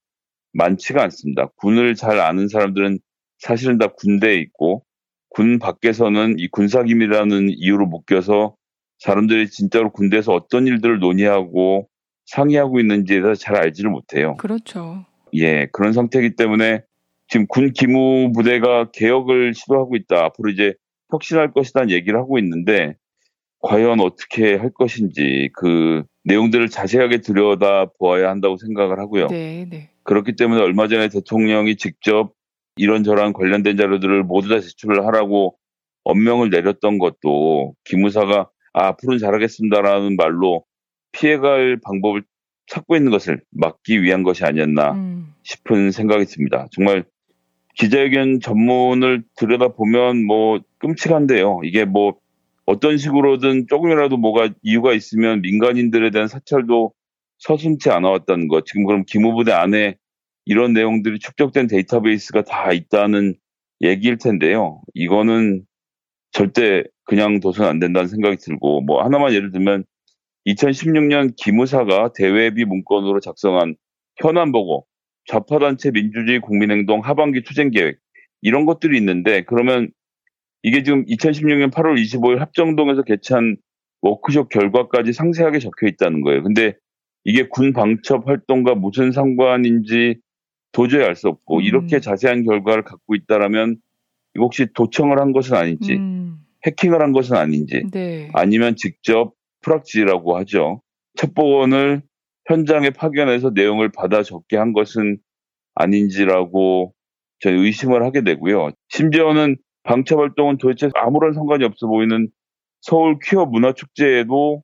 [0.52, 1.48] 많지가 않습니다.
[1.56, 2.98] 군을 잘 아는 사람들은
[3.38, 4.84] 사실은 다 군대에 있고
[5.30, 8.56] 군 밖에서는 이 군사기밀이라는 이유로 묶여서
[8.98, 11.88] 사람들이 진짜로 군대에서 어떤 일들을 논의하고
[12.26, 14.36] 상의하고 있는지에 대해서 잘 알지를 못해요.
[14.36, 15.04] 그렇죠.
[15.34, 16.82] 예, 그런 상태이기 때문에
[17.28, 20.24] 지금 군 기무 부대가 개혁을 시도하고 있다.
[20.24, 20.74] 앞으로 이제
[21.10, 22.94] 혁신할 것이라는 얘기를 하고 있는데
[23.60, 29.26] 과연 어떻게 할 것인지 그 내용들을 자세하게 들여다 보아야 한다고 생각을 하고요.
[29.28, 29.90] 네, 네.
[30.04, 32.32] 그렇기 때문에 얼마 전에 대통령이 직접
[32.78, 35.56] 이런저런 관련된 자료들을 모두 다 제출을 하라고
[36.04, 40.64] 엄명을 내렸던 것도 기무사가 아, 앞으로는 잘하겠습니다라는 말로
[41.12, 42.22] 피해갈 방법을
[42.66, 45.34] 찾고 있는 것을 막기 위한 것이 아니었나 음.
[45.42, 46.66] 싶은 생각이 듭니다.
[46.70, 47.04] 정말
[47.74, 51.60] 기자회견 전문을 들여다보면 뭐 끔찍한데요.
[51.64, 52.16] 이게 뭐
[52.66, 56.92] 어떤 식으로든 조금이라도 뭐가 이유가 있으면 민간인들에 대한 사찰도
[57.38, 58.66] 서슴지 않아왔다는 것.
[58.66, 59.96] 지금 그럼 기무부대 안에
[60.48, 63.34] 이런 내용들이 축적된 데이터베이스가 다 있다는
[63.82, 64.80] 얘기일 텐데요.
[64.94, 65.62] 이거는
[66.32, 69.84] 절대 그냥 둬서는 안 된다는 생각이 들고 뭐 하나만 예를 들면
[70.46, 73.76] 2016년 기무사가 대외비 문건으로 작성한
[74.16, 74.86] 현안 보고
[75.26, 77.98] 좌파단체 민주주의 국민행동 하반기 투쟁 계획
[78.40, 79.90] 이런 것들이 있는데 그러면
[80.62, 83.58] 이게 지금 2016년 8월 25일 합정동에서 개최한
[84.00, 86.42] 워크숍 결과까지 상세하게 적혀 있다는 거예요.
[86.42, 86.72] 근데
[87.24, 90.20] 이게 군 방첩 활동과 무슨 상관인지
[90.78, 91.62] 도저히 알 수 없고 음.
[91.62, 93.78] 이렇게 자세한 결과를 갖고 있다라면
[94.38, 96.38] 혹시 도청을 한 것은 아닌지 음.
[96.66, 98.30] 해킹을 한 것은 아닌지 네.
[98.32, 100.80] 아니면 직접 프락지라고 하죠.
[101.16, 102.02] 첩보원을
[102.46, 105.18] 현장에 파견해서 내용을 받아 적게 한 것은
[105.74, 106.94] 아닌지라고
[107.40, 108.70] 저는 의심을 하게 되고요.
[108.88, 112.28] 심지어는 방첩 활동은 도대체 아무런 상관이 없어 보이는
[112.82, 114.62] 서울 퀴어 문화 축제에도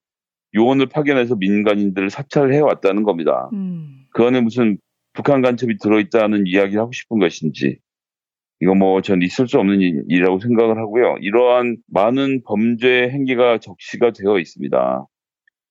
[0.55, 3.51] 요원을 파견해서 민간인들을 사찰해 왔다는 겁니다.
[3.53, 4.05] 음.
[4.13, 4.79] 그 안에 무슨
[5.15, 7.79] 북한 간첩이 들어있다는 이야기를 하고 싶은 것인지
[8.61, 11.17] 이거 뭐 전 있을 수 없는 일- 일이라고 생각을 하고요.
[11.21, 15.07] 이러한 많은 범죄 행위가 적시가 되어 있습니다.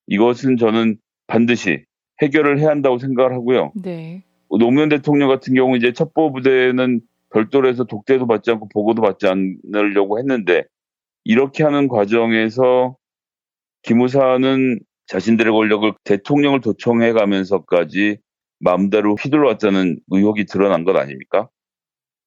[0.07, 1.83] 이것은 저는 반드시
[2.21, 3.71] 해결을 해야 한다고 생각을 하고요.
[3.83, 4.23] 네.
[4.49, 7.01] 노무현 대통령 같은 경우 이제 첩보 부대는
[7.31, 10.63] 별도로 해서 독대도 받지 않고 보고도 받지 않으려고 했는데
[11.23, 12.95] 이렇게 하는 과정에서
[13.81, 18.17] 기무사는 자신들의 권력을 대통령을 도청해 가면서까지
[18.63, 21.49] 마음대로 휘둘러왔다는 의혹이 드러난 것 아닙니까?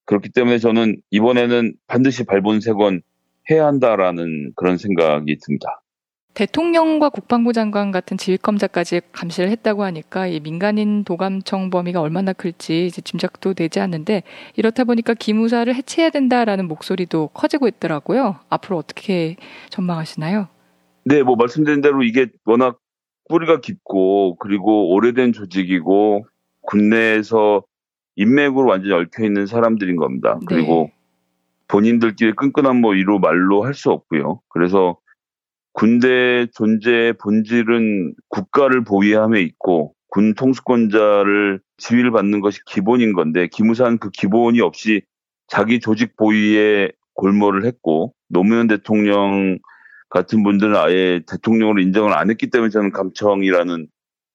[0.04, 3.02] 그렇기 때문에 저는 이번에는 반드시 발본색원
[3.50, 5.82] 해야 한다라는 그런 생각이 듭니다.
[6.34, 13.00] 대통령과 국방부 장관 같은 지휘검사까지 감시를 했다고 하니까 이 민간인 도감청 범위가 얼마나 클지 이제
[13.00, 14.22] 짐작도 되지 않는데
[14.54, 18.36] 이렇다 보니까 기무사를 해체해야 된다라는 목소리도 커지고 있더라고요.
[18.50, 19.36] 앞으로 어떻게
[19.70, 20.48] 전망하시나요?
[21.06, 22.78] 네, 뭐 말씀드린 대로 이게 워낙
[23.28, 26.26] 뿌리가 깊고 그리고 오래된 조직이고
[26.62, 27.62] 군내에서
[28.16, 30.38] 인맥으로 완전히 얽혀 있는 사람들인 겁니다.
[30.46, 30.90] 그리고
[31.68, 34.40] 본인들끼리 끈끈한 뭐 이루 말로 할 수 없고요.
[34.48, 34.96] 그래서
[35.72, 44.10] 군대 존재의 본질은 국가를 보위함에 있고 군 통수권자를 지위를 받는 것이 기본인 건데 기무사는 그
[44.10, 45.02] 기본이 없이
[45.48, 49.58] 자기 조직 보위에 골몰을 했고 노무현 대통령
[50.16, 53.86] 같은 분들은 아예 대통령으로 인정을 안 했기 때문에 저는 감청이라는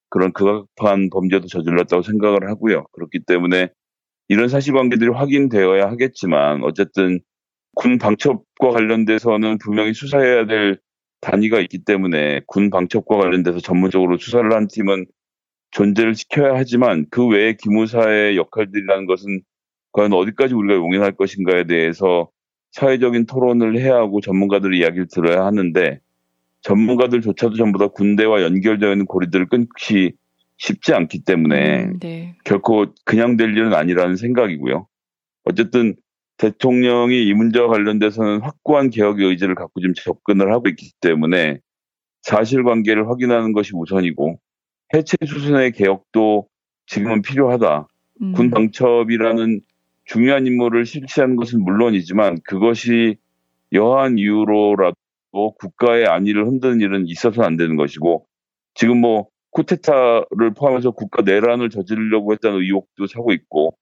[0.09, 2.85] 그런 극악한 범죄도 저질렀다고 생각을 하고요.
[2.91, 3.69] 그렇기 때문에
[4.27, 7.19] 이런 사실관계들이 확인되어야 하겠지만 어쨌든
[7.73, 10.77] 군 방첩과 관련돼서는 분명히 수사해야 될
[11.19, 15.07] 단위가 있기 때문에 군 방첩과 관련돼서 전문적으로 수사를 한 팀은
[15.71, 19.41] 존재를 지켜야 하지만 그 외에 기무사의 역할들이라는 것은
[19.93, 22.29] 과연 어디까지 우리가 용인할 것인가에 대해서
[22.71, 25.99] 사회적인 토론을 해야 하고 전문가들의 이야기를 들어야 하는데
[26.61, 30.13] 전문가들조차도 전부 다 군대와 연결되어 있는 고리들을 끊기
[30.57, 32.35] 쉽지 않기 때문에 네.
[32.43, 34.87] 결코 그냥 될 일은 아니라는 생각이고요.
[35.43, 35.95] 어쨌든
[36.37, 41.59] 대통령이 이 문제와 관련돼서는 확고한 개혁의 의지를 갖고 지금 접근을 하고 있기 때문에
[42.21, 44.39] 사실관계를 확인하는 것이 우선이고
[44.93, 46.47] 해체 수순의 개혁도
[46.85, 47.87] 지금은 필요하다.
[48.21, 48.33] 음.
[48.33, 49.61] 군 방첩이라는
[50.11, 53.15] 중요한 임무를 실시하는 것은 물론이지만 그것이
[53.71, 54.93] 여한 이유로라도
[55.57, 58.25] 국가의 안위를 흔드는 일은 있어서는 안 되는 것이고
[58.73, 63.77] 지금 뭐 쿠데타를 포함해서 국가 내란을 저지르려고 했다는 의혹도 사고 있고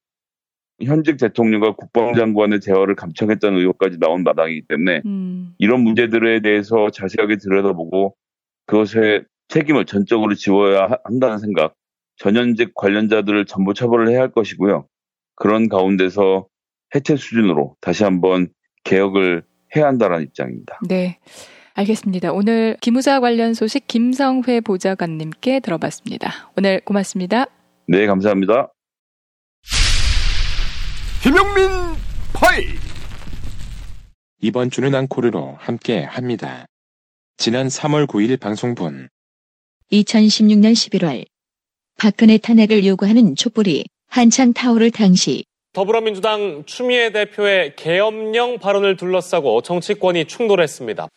[0.83, 5.55] 현직 대통령과 국방장관의 대화를 감청했다는 의혹까지 나온 마당이기 때문에 음.
[5.57, 8.15] 이런 문제들에 대해서 자세하게 들여다보고
[8.67, 11.73] 그것의 책임을 전적으로 지워야 하- 한다는 생각,
[12.17, 14.85] 전현직 관련자들을 전부 처벌을 해야 할 것이고요.
[15.39, 16.47] 그런 가운데서
[16.93, 18.49] 해체 수준으로 다시 한번
[18.83, 19.43] 개혁을
[19.75, 20.79] 해야 한다는 입장입니다.
[20.87, 21.17] 네.
[21.73, 22.33] 알겠습니다.
[22.33, 26.51] 오늘 기무사 관련 소식 김성회 보좌관님께 들어봤습니다.
[26.57, 27.45] 오늘 고맙습니다.
[27.87, 28.73] 네, 감사합니다.
[31.23, 31.69] 김영민
[32.33, 32.67] 파일
[34.41, 36.65] 이번 주는 앙코르로 함께 합니다.
[37.37, 39.07] 지난 3월 9일 방송분
[39.91, 41.25] 2016년 11월
[41.97, 51.07] 박근혜 탄핵을 요구하는 촛불이 한창 타오를 당시 더불어민주당 추미애 대표의 계엄령 발언을 둘러싸고 정치권이 충돌했습니다.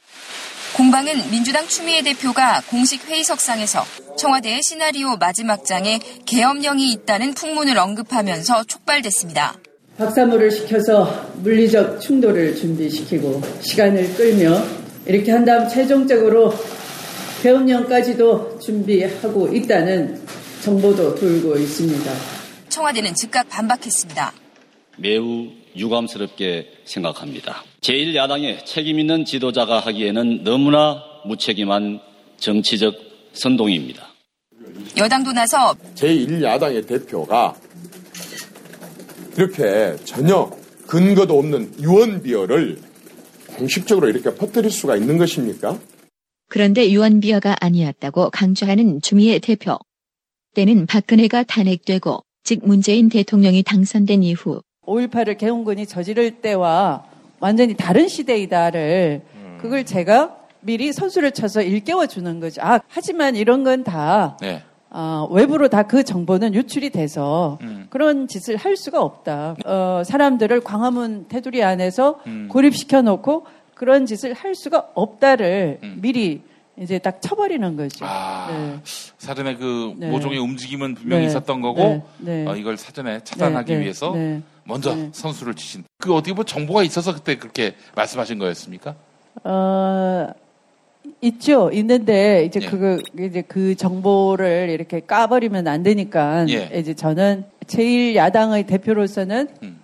[0.77, 3.83] 공방은 민주당 추미애 대표가 공식 회의석상에서
[4.19, 9.55] 청와대의 시나리오 마지막 장에 계엄령이 있다는 풍문을 언급하면서 촉발됐습니다.
[9.97, 14.63] 박사모를 시켜서 물리적 충돌을 준비시키고 시간을 끌며
[15.07, 16.53] 이렇게 한 다음 최종적으로
[17.43, 20.21] 계엄령까지도 준비하고 있다는
[20.63, 22.42] 정보도 돌고 있습니다.
[22.73, 24.33] 청와대는 즉각 반박했습니다.
[24.97, 27.63] 매우 유감스럽게 생각합니다.
[27.83, 32.01] 제1야당의 책임있는 지도자가 하기에는 너무나 무책임한
[32.39, 32.95] 정치적
[33.35, 34.09] 선동입니다.
[34.97, 37.55] 여당도 나서 제1야당의 대표가
[39.37, 40.51] 이렇게 전혀
[40.87, 42.81] 근거도 없는 유언비어를
[43.57, 45.79] 공식적으로 이렇게 퍼뜨릴 수가 있는 것입니까?
[46.49, 49.79] 그런데 유언비어가 아니었다고 강조하는 주미애 대표.
[50.55, 57.05] 때는 박근혜가 탄핵되고 즉 문재인 대통령이 당선된 이후 5.18을 개헌군이 저지를 때와
[57.41, 59.23] 완전히 다른 시대이다를
[59.61, 62.61] 그걸 제가 미리 선수를 쳐서 일깨워 주는 거죠.
[62.63, 64.63] 아, 하지만 이런 건다 네.
[64.91, 67.59] 어, 외부로 다 그 정보는 유출이 돼서
[67.91, 69.57] 그런 짓을 할 수가 없다.
[69.65, 72.49] 어, 사람들을 광화문 테두리 안에서 음.
[72.51, 76.43] 고립시켜 놓고 그런 짓을 할 수가 없다를 미리
[76.79, 78.05] 이제 딱 쳐버리는 거죠.
[78.07, 78.81] 아, 네.
[79.19, 80.09] 사전에 그 네.
[80.09, 81.29] 모종의 움직임은 분명히 네.
[81.29, 81.83] 있었던 거고
[82.19, 82.45] 네.
[82.45, 82.47] 네.
[82.47, 83.79] 어, 이걸 사전에 차단하기 네.
[83.79, 83.83] 네.
[83.85, 84.41] 위해서 네.
[84.65, 85.11] 먼저 네.
[85.13, 85.85] 선수를 치신.
[85.99, 88.95] 그 어떻게 보면 정보가 있어서 그때 그렇게 말씀하신 거였습니까?
[89.45, 90.29] 어,
[91.21, 91.71] 있죠.
[91.73, 92.67] 있는데 이제 예.
[92.67, 96.71] 그거 이제 그 정보를 이렇게 까버리면 안 되니까 예.
[96.79, 99.82] 이제 저는 제일 야당의 대표로서는 음.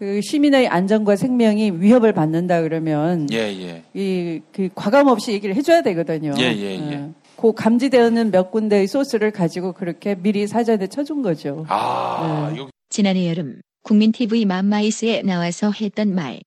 [0.00, 3.82] 그 시민의 안전과 생명이 위협을 받는다 그러면 예, 예.
[3.92, 6.32] 이그 과감 없이 얘기를 해줘야 되거든요.
[6.38, 7.10] 예, 예, 예.
[7.36, 11.66] 그 감지되는 몇 군데의 소스를 가지고 그렇게 미리 사전에 쳐준 거죠.
[11.68, 16.40] 아, 이거 지난해 여름 국민TV 맘마이스에 나와서 했던 말.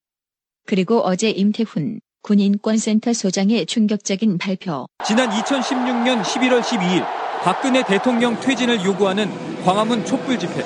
[0.66, 4.88] 그리고 어제 임태훈 군인권센터 소장의 충격적인 발표.
[5.06, 7.06] 지난 2016년 11월 12일
[7.44, 9.30] 박근혜 대통령 퇴진을 요구하는
[9.64, 10.64] 광화문 촛불 집회.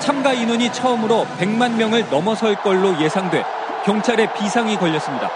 [0.00, 3.44] 참가 인원이 처음으로 100만 명을 넘어설 걸로 예상돼
[3.84, 5.30] 경찰에 비상이 걸렸습니다.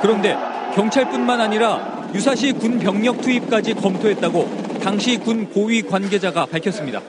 [0.00, 0.36] 그런데
[0.74, 7.00] 경찰뿐만 아니라 유사시 군 병력 투입까지 검토했다고 당시 군 고위 관계자가 밝혔습니다.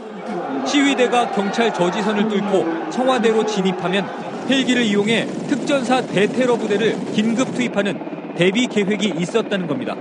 [0.66, 4.08] 시위대가 경찰 저지선을 뚫고 청와대로 진입하면
[4.50, 9.96] 헬기를 이용해 특전사 대테러 부대를 긴급 투입하는 대비 계획이 있었다는 겁니다.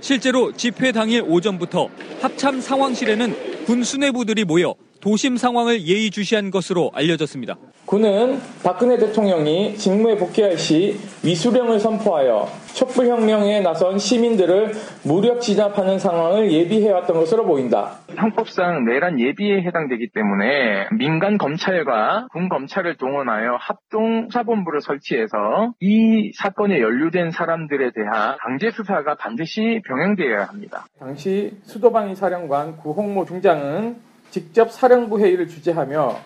[0.00, 1.88] 실제로 집회 당일 오전부터
[2.20, 7.56] 합참 상황실에는 군 수뇌부들이 모여 도심 상황을 예의주시한 것으로 알려졌습니다.
[7.86, 14.72] 군은 박근혜 대통령이 직무에 복귀할 시 위수령을 선포하여 촛불혁명에 나선 시민들을
[15.04, 17.98] 무력 진압하는 상황을 예비해왔던 것으로 보인다.
[18.16, 26.80] 형법상 내란 예비에 해당되기 때문에 민간 검찰과 군 검찰을 동원하여 합동 수사본부를 설치해서 이 사건에
[26.80, 30.86] 연루된 사람들에 대한 강제 수사가 반드시 병행되어야 합니다.
[30.98, 34.05] 당시 수도방위 사령관 구홍모 중장은
[34.36, 36.20] 직접 사령부 회의를 주재하며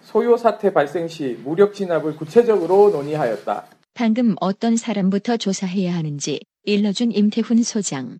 [0.00, 3.66] 소요 사태 발생 시 무력 진압을 구체적으로 논의하였다.
[3.92, 8.18] 방금 어떤 사람부터 조사해야 하는지 일러준 임태훈 소장.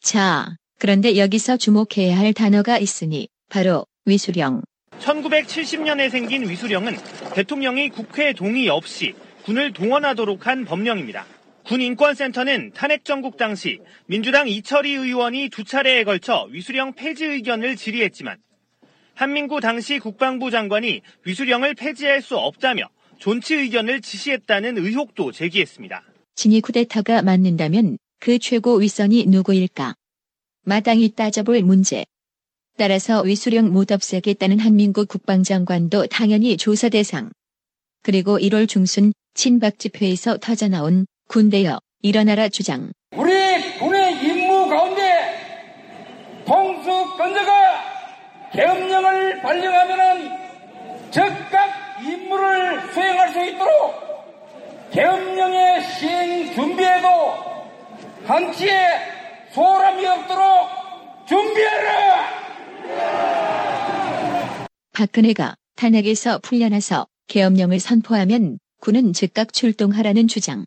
[0.00, 4.62] 자, 그런데 여기서 주목해야 할 단어가 있으니 바로 위수령.
[5.00, 6.94] 1970년에 생긴 위수령은
[7.34, 11.26] 대통령이 국회 동의 없이 군을 동원하도록 한 법령입니다.
[11.66, 18.38] 군인권센터는 탄핵 정국 당시 민주당 이철희 의원이 두 차례에 걸쳐 위수령 폐지 의견을 질의했지만
[19.18, 22.88] 한민구 당시 국방부 장관이 위수령을 폐지할 수 없다며
[23.18, 26.04] 존치 의견을 지시했다는 의혹도 제기했습니다.
[26.36, 29.96] 진이 쿠데타가 맞는다면 그 최고 윗선이 누구일까?
[30.62, 32.04] 마땅히 따져볼 문제.
[32.76, 37.32] 따라서 위수령 못 없애겠다는 한민구 국방장관도 당연히 조사 대상.
[38.04, 42.92] 그리고 1월 중순 친박 집회에서 터져나온 군대여 일어나라 주장.
[43.16, 43.32] 우리
[43.80, 45.02] 군의 임무 가운데
[46.46, 47.67] 통수 건조가
[48.58, 50.36] 계엄령을 발령하면은
[51.12, 57.06] 즉각 임무를 수행할 수 있도록 계엄령의 시행 준비에도
[58.24, 60.44] 한치의 소홀함이 없도록
[61.28, 62.38] 준비하라!
[64.92, 70.64] 박근혜가 탄핵에서 풀려나서 계엄령을 선포하면 군은 즉각 출동하라는 주장.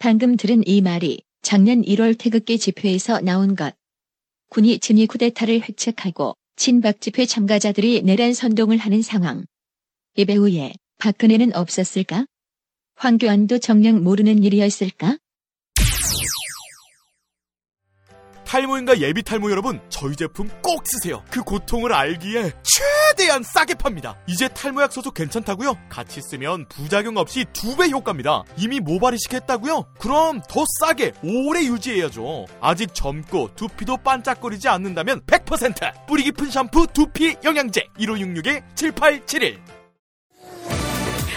[0.00, 3.76] 방금 들은 이 말이 작년 1월 태극기 집회에서 나온 것.
[4.48, 9.44] 군이 진위 쿠데타를 획책하고 친박 집회 참가자들이 내란 선동을 하는 상황.
[10.16, 12.26] 이 배후에 박근혜는 없었을까?
[12.94, 15.18] 황교안도 정녕 모르는 일이었을까?
[18.56, 21.22] 탈모인가 예비 탈모 여러분, 저희 제품 꼭 쓰세요.
[21.30, 24.14] 그 고통을 알기에 최대한 싸게 팝니다.
[24.26, 25.74] 이제 탈모약 소속 괜찮다고요?
[25.88, 28.42] 같이 쓰면 부작용 없이 두 배 효과입니다.
[28.58, 29.86] 이미 모발 이식 했다고요?
[29.98, 32.44] 그럼 더 싸게 오래 유지해야죠.
[32.60, 39.56] 아직 젊고 두피도 반짝거리지 않는다면 100% 뿌리 깊은 샴푸 두피 영양제 1566-7871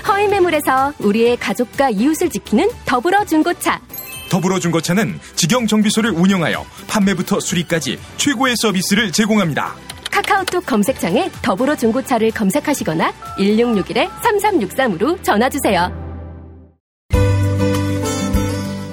[0.10, 3.80] 허위 매물에서 우리의 가족과 이웃을 지키는 더불어 중고차.
[4.30, 9.76] 더불어 중고차는 직영 정비소를 운영하여 판매부터 수리까지 최고의 서비스를 제공합니다.
[10.12, 16.04] 카카오톡 검색창에 더불어 중고차를 검색하시거나 1661-3363으로 전화주세요.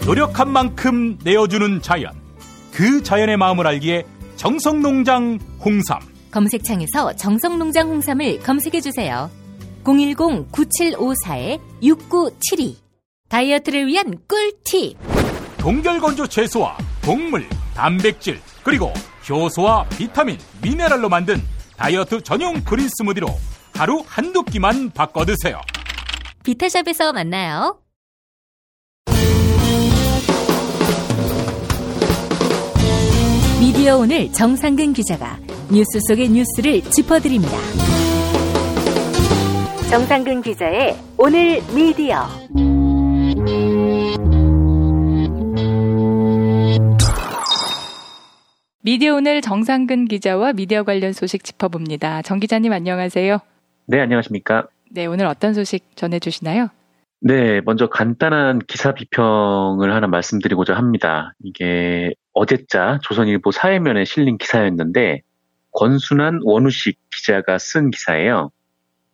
[0.05, 2.11] 노력한 만큼 내어주는 자연.
[2.73, 4.05] 그 자연의 마음을 알기에
[4.37, 6.01] 정성농장 홍삼.
[6.33, 9.31] 검색창에서 정성농장 홍삼을 검색해주세요.
[9.85, 12.75] 010-9754-6972
[13.29, 14.97] 다이어트를 위한 꿀팁
[15.63, 18.93] 동결건조 채소와 동물, 단백질, 그리고
[19.31, 21.41] 효소와 비타민, 미네랄로 만든
[21.77, 23.29] 다이어트 전용 그린 스무디로
[23.73, 25.61] 하루 한두 끼만 바꿔 드세요.
[26.43, 27.79] 비타샵에서 만나요.
[33.61, 35.39] 미디어 오늘 정상근 기자가
[35.71, 37.57] 뉴스 속의 뉴스를 짚어드립니다.
[39.89, 42.27] 정상근 기자의 오늘 미디어.
[48.85, 52.23] 미디어 오늘 정상근 기자와 미디어 관련 소식 짚어봅니다.
[52.23, 53.39] 정 기자님 안녕하세요.
[53.87, 54.67] 네, 안녕하십니까.
[54.91, 56.69] 네, 오늘 어떤 소식 전해주시나요?
[57.21, 61.33] 네, 먼저 간단한 기사 비평을 하나 말씀드리고자 합니다.
[61.45, 65.23] 이게 어제자 조선일보 사회면에 실린 기사였는데
[65.71, 68.51] 권순한 원우식 기자가 쓴 기사예요.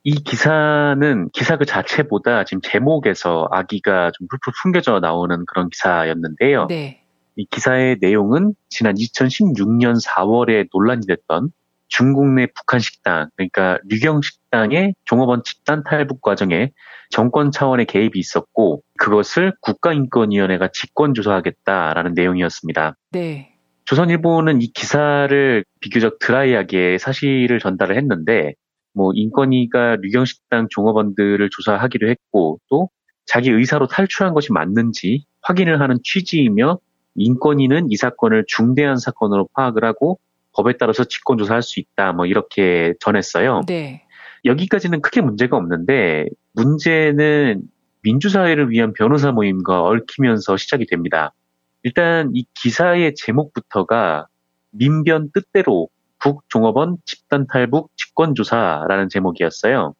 [0.03, 6.69] 이 기사는 기사 그 자체보다 지금 제목에서 아기가 좀 풀풀 풍겨져 나오는 그런 기사였는데요.
[6.69, 7.03] 네.
[7.39, 11.51] 이 기사의 내용은 지난 2016년 4월에 논란이 됐던
[11.87, 16.73] 중국 내 북한 식당, 그러니까 류경 식당의 종업원 집단 탈북 과정에
[17.11, 22.97] 정권 차원의 개입이 있었고 그것을 국가인권위원회가 직권 조사하겠다라는 내용이었습니다.
[23.13, 23.55] 네.
[23.85, 28.55] 조선일보는 이 기사를 비교적 드라이하게 사실을 전달을 했는데
[28.93, 32.91] 뭐 인권위가 류경 식당 종업원들을 조사하기로 했고 또
[33.27, 36.81] 자기 의사로 탈출한 것이 맞는지 확인을 하는 취지이며
[37.21, 40.19] 인권위는 이 사건을 중대한 사건으로 파악을 하고
[40.53, 43.63] 법에 따라서 직권 조사할 수 있다 뭐 이렇게 전했어요.
[43.67, 44.05] 네.
[44.45, 47.63] 여기까지는 크게 문제가 없는데 문제는
[48.03, 51.35] 민주사회를 위한 변호사 모임과 얽히면서 시작이 됩니다.
[51.83, 54.27] 일단 이 기사의 제목부터가
[54.71, 55.89] 민변 뜻대로
[56.19, 59.95] 북종업원 집단 탈북 직권조사라는 제목이었어요.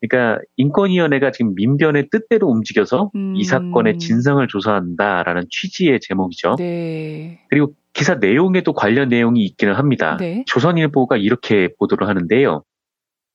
[0.00, 3.34] 그러니까 인권위원회가 지금 민변의 뜻대로 움직여서 음.
[3.36, 6.56] 이 사건의 진상을 조사한다라는 취지의 제목이죠.
[6.58, 7.40] 네.
[7.50, 10.16] 그리고 기사 내용에도 관련 내용이 있기는 합니다.
[10.18, 10.44] 네.
[10.46, 12.62] 조선일보가 이렇게 보도를 하는데요.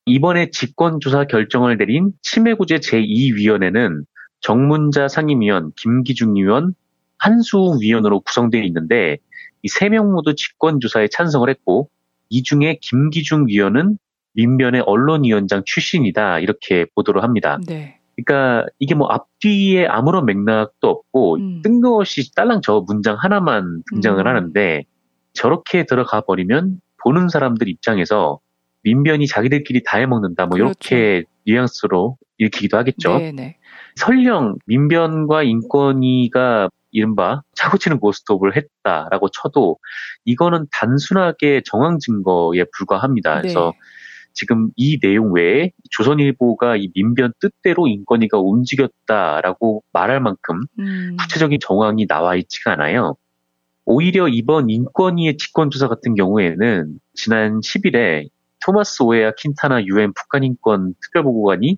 [0.08, 4.06] 이번에 직권조사 결정을 내린 치매구제 제2위원회는
[4.42, 6.74] 정문자 상임위원, 김기중 위원,
[7.18, 9.18] 한수웅 위원으로 구성되어 있는데
[9.64, 11.90] 이 세 명 모두 직권조사에 찬성을 했고
[12.30, 13.98] 이 중에 김기중 위원은
[14.36, 17.60] 민변의 언론위원장 출신이다 이렇게 보도를 합니다.
[17.68, 18.00] 네.
[18.16, 21.62] 그러니까 이게 뭐 앞뒤에 아무런 맥락도 없고 음.
[21.64, 24.28] 뜬금없이 딸랑 저 문장 하나만 등장을 음.
[24.28, 24.84] 하는데
[25.34, 28.40] 저렇게 들어가 버리면 보는 사람들 입장에서
[28.84, 33.10] 민변이 자기들끼리 다 해먹는다 뭐 이렇게 뉘앙스로 읽히기도 하겠죠.
[33.10, 33.24] 그렇죠.
[33.24, 33.58] 네, 네.
[33.96, 39.78] 설령 민변과 인권위가 이른바 차고치는 고스톱을 했다라고 쳐도
[40.24, 43.42] 이거는 단순하게 정황 증거에 불과합니다.
[43.42, 43.80] 그래서 네.
[44.36, 51.16] 지금 이 내용 외에 조선일보가 이 민변 뜻대로 인권위가 움직였다라고 말할 만큼 음.
[51.20, 53.16] 구체적인 정황이 나와 있지가 않아요.
[53.86, 58.28] 오히려 이번 인권위의 직권조사 같은 경우에는 지난 10일에
[58.64, 61.78] 토마스 오에아 킨타나 유엔 북한인권 특별보고관이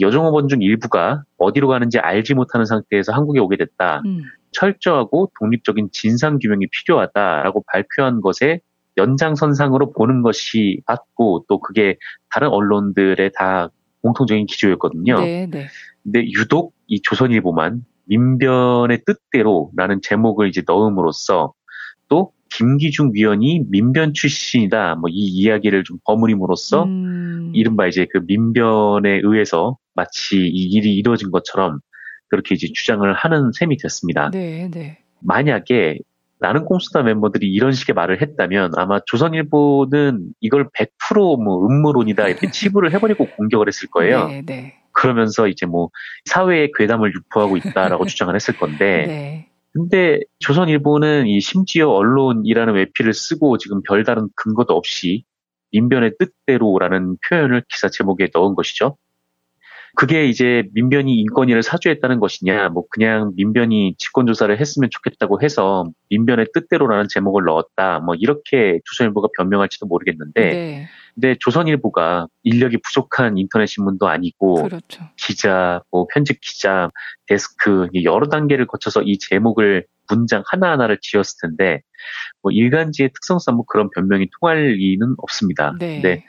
[0.00, 4.02] 여종업원 중 일부가 어디로 가는지 알지 못하는 상태에서 한국에 오게 됐다.
[4.04, 4.24] 음.
[4.52, 8.60] 철저하고 독립적인 진상 규명이 필요하다라고 발표한 것에
[8.96, 11.96] 연장선상으로 보는 것이 맞고 또 그게
[12.30, 13.70] 다른 언론들의 다
[14.02, 15.20] 공통적인 기조였거든요.
[15.20, 15.66] 네, 네.
[16.02, 21.54] 근데 유독 이 조선일보만 민변의 뜻대로라는 제목을 이제 넣음으로써
[22.08, 27.50] 또 김기중 위원이 민변 출신이다 뭐 이 이야기를 좀 버무림으로써 음.
[27.54, 31.80] 이른바 이제 그 민변에 의해서 마치 이 일이 이루어진 것처럼
[32.28, 34.30] 그렇게 이제 주장을 하는 셈이 됐습니다.
[34.30, 34.98] 네, 네.
[35.20, 35.98] 만약에
[36.44, 43.28] 나는 꼼수다 멤버들이 이런 식의 말을 했다면 아마 조선일보는 이걸 100%뭐 음모론이다 이렇게 치부를 해버리고
[43.30, 44.28] 공격을 했을 거예요.
[44.28, 44.74] 네, 네.
[44.92, 45.88] 그러면서 이제 뭐
[46.26, 49.48] 사회의 괴담을 유포하고 있다라고 주장을 했을 건데 네.
[49.72, 55.24] 근데 조선일보는 이 심지어 언론이라는 외피를 쓰고 지금 별다른 근거도 없이
[55.72, 58.98] 민변의 뜻대로라는 표현을 기사 제목에 넣은 것이죠.
[59.96, 67.06] 그게 이제 민변이 인권위를 사주했다는 것이냐, 뭐 그냥 민변이 직권조사를 했으면 좋겠다고 해서 민변의 뜻대로라는
[67.08, 70.88] 제목을 넣었다, 뭐 이렇게 조선일보가 변명할지도 모르겠는데, 네.
[71.14, 75.04] 근데 조선일보가 인력이 부족한 인터넷 신문도 아니고 그렇죠.
[75.16, 76.90] 기자, 뭐 편집 기자,
[77.26, 81.82] 데스크 여러 단계를 거쳐서 이 제목을 문장 하나하나를 지었을 텐데
[82.42, 85.74] 뭐 일간지의 특성상 뭐 그런 변명이 통할 리는 없습니다.
[85.78, 86.00] 네.
[86.00, 86.24] 근데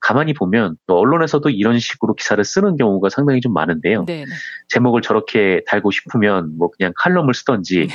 [0.00, 4.04] 가만히 보면 또 언론에서도 이런 식으로 기사를 쓰는 경우가 상당히 좀 많은데요.
[4.06, 4.32] 네, 네.
[4.68, 7.94] 제목을 저렇게 달고 싶으면 뭐 그냥 칼럼을 쓰던지 네,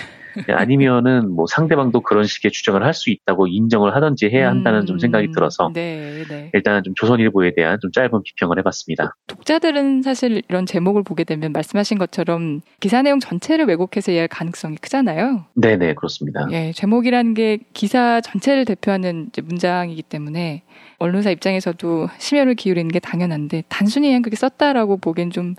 [0.50, 5.32] 아니면은 뭐 상대방도 그런 식의 주장을 할 수 있다고 인정을 하든지 해야 한다는 좀 생각이
[5.32, 6.50] 들어서 네, 네.
[6.54, 9.16] 일단 좀 조선일보에 대한 좀 짧은 비평을 해봤습니다.
[9.28, 15.46] 독자들은 사실 이런 제목을 보게 되면 말씀하신 것처럼 기사 내용 전체를 왜곡해서 이해할 가능성이 크잖아요.
[15.56, 16.48] 네 네 그렇습니다.
[16.52, 20.64] 예, 제목이라는 게 기사 전체를 대표하는 문장이기 때문에
[20.98, 25.56] 언론사 입장에서도 심혈을 기울이는 게 당연한데 단순히 그냥 그렇게 썼다라고 보기엔 좀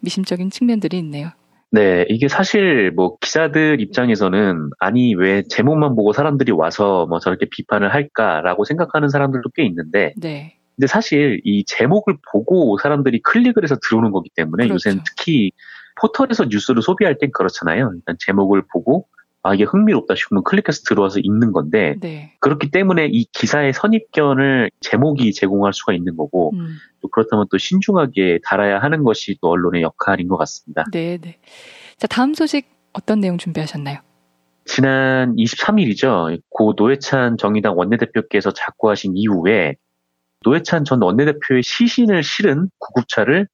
[0.00, 1.30] 미심적인 측면들이 있네요.
[1.70, 7.92] 네, 이게 사실 뭐 기자들 입장에서는 아니 왜 제목만 보고 사람들이 와서 뭐 저렇게 비판을
[7.92, 10.56] 할까라고 생각하는 사람들도 꽤 있는데 네.
[10.76, 14.74] 근데 사실 이 제목을 보고 사람들이 클릭을 해서 들어오는 거기 때문에 그렇죠.
[14.74, 15.52] 요새는 특히
[16.00, 17.92] 포털에서 뉴스를 소비할 땐 그렇잖아요.
[17.94, 19.08] 일단 제목을 보고
[19.46, 22.34] 아 이게 흥미롭다 싶으면 클릭해서 들어와서 읽는 건데 네.
[22.40, 26.76] 그렇기 때문에 이 기사의 선입견을 제목이 제공할 수가 있는 거고 음.
[27.00, 30.84] 또 그렇다면 또 신중하게 달아야 하는 것이 또 언론의 역할인 것 같습니다.
[30.92, 31.38] 네, 네.
[31.96, 34.00] 자, 다음 소식 어떤 내용 준비하셨나요?
[34.64, 36.40] 지난 23일이죠.
[36.48, 39.76] 고 노회찬 정의당 원내대표께서 작고하신 이후에
[40.44, 43.46] 노회찬 전 원내대표의 시신을 실은 구급차를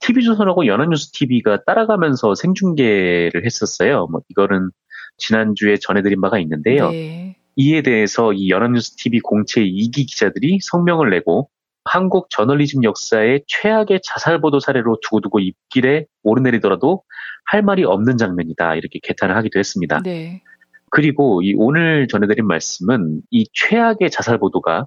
[0.00, 4.06] TV조선하고 연합뉴스TV가 따라가면서 생중계를 했었어요.
[4.10, 4.70] 뭐 이거는
[5.16, 6.90] 지난주에 전해드린 바가 있는데요.
[6.90, 7.36] 네.
[7.56, 11.48] 이에 대해서 이 연합뉴스TV 공채 2기 기자들이 성명을 내고
[11.84, 17.02] 한국 저널리즘 역사의 최악의 자살 보도 사례로 두고두고 입길에 오르내리더라도
[17.44, 20.00] 할 말이 없는 장면이다 이렇게 개탄을 하기도 했습니다.
[20.02, 20.42] 네.
[20.90, 24.86] 그리고 이 오늘 전해드린 말씀은 이 최악의 자살 보도가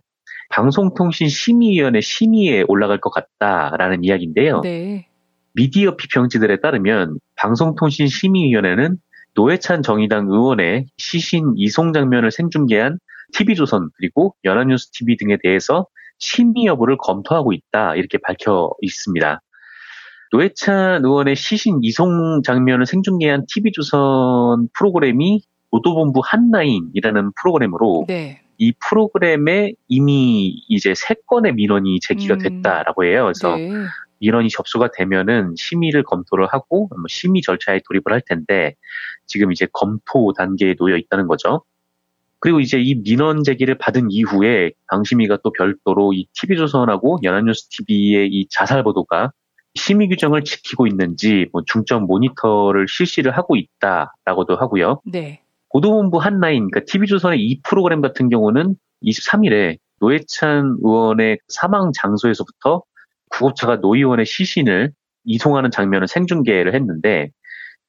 [0.49, 4.61] 방송통신심의위원회 심의에 올라갈 것 같다라는 이야기인데요.
[4.61, 5.07] 네.
[5.53, 8.97] 미디어 비평지들에 따르면 방송통신심의위원회는
[9.37, 12.97] 노회찬 정의당 의원의 시신 이송 장면을 생중계한
[13.33, 15.85] TV조선 그리고 연합뉴스TV 등에 대해서
[16.17, 19.41] 심의 여부를 검토하고 있다 이렇게 밝혀 있습니다.
[20.31, 28.41] 노회찬 의원의 시신 이송 장면을 생중계한 TV조선 프로그램이 보도본부 한라인이라는 프로그램으로 네.
[28.57, 32.39] 이 프로그램에 이미 이제 세 건의 민원이 제기가 음.
[32.39, 33.25] 됐다라고 해요.
[33.25, 33.69] 그래서 네.
[34.19, 38.75] 민원이 접수가 되면은 심의를 검토를 하고 뭐 심의 절차에 돌입을 할 텐데
[39.25, 41.63] 지금 이제 검토 단계에 놓여 있다는 거죠.
[42.39, 48.83] 그리고 이제 이 민원 제기를 받은 이후에 방심위가 또 별도로 이 TV조선하고 연합뉴스TV의 이 자살
[48.83, 49.31] 보도가
[49.75, 55.01] 심의 규정을 지키고 있는지 뭐 중점 모니터를 실시를 하고 있다라고도 하고요.
[55.05, 55.41] 네.
[55.69, 62.83] 보도본부 핫라인, 그러니까 TV조선의 이 프로그램 같은 경우는 23일에 노회찬 의원의 사망 장소에서부터
[63.29, 64.91] 구급차가 노 의원의 시신을
[65.25, 67.29] 이송하는 장면을 생중계를 했는데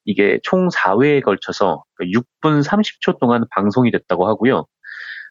[0.04, 4.66] 이게 총 4회에 걸쳐서 6분 30초 동안 방송이 됐다고 하고요.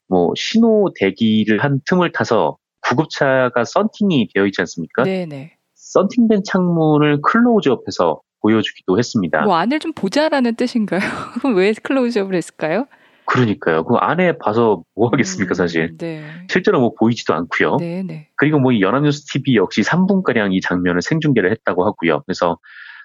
[0.08, 5.04] 뭐 신호 대기를 한 틈을 타서 구급차가 썬팅이 되어 있지 않습니까?
[5.04, 5.58] 네, 네.
[5.74, 9.42] 썬팅된 창문을 클로즈업해서 보여주기도 했습니다.
[9.44, 11.00] 뭐 안을 좀 보자라는 뜻인가요?
[11.42, 12.88] 그럼 왜 클로즈업을 했을까요?
[13.28, 13.84] 그러니까요.
[13.84, 15.96] 그 안에 봐서 뭐 하겠습니까, 사실.
[15.98, 16.24] 네.
[16.50, 17.76] 실제로 뭐 보이지도 않고요.
[17.78, 18.30] 네, 네.
[18.36, 22.24] 그리고 뭐 이 연합뉴스 TV 역시 3분가량 이 장면을 생중계를 했다고 하고요.
[22.26, 22.58] 그래서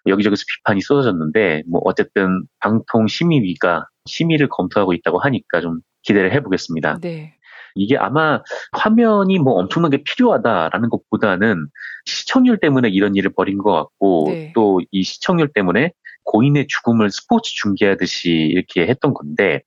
[0.07, 6.99] 여기저기서 비판이 쏟아졌는데 뭐 어쨌든 방통 심의위가 심의를 검토하고 있다고 하니까 좀 기대를 해보겠습니다.
[7.01, 7.35] 네.
[7.75, 8.43] 이게 아마
[8.73, 11.67] 화면이 뭐 엄청나게 필요하다라는 것보다는
[12.05, 14.53] 시청률 때문에 이런 일을 벌인 것 같고 네.
[14.55, 15.93] 또이 시청률 때문에
[16.25, 19.63] 고인의 죽음을 스포츠 중계하듯이 이렇게 했던 건데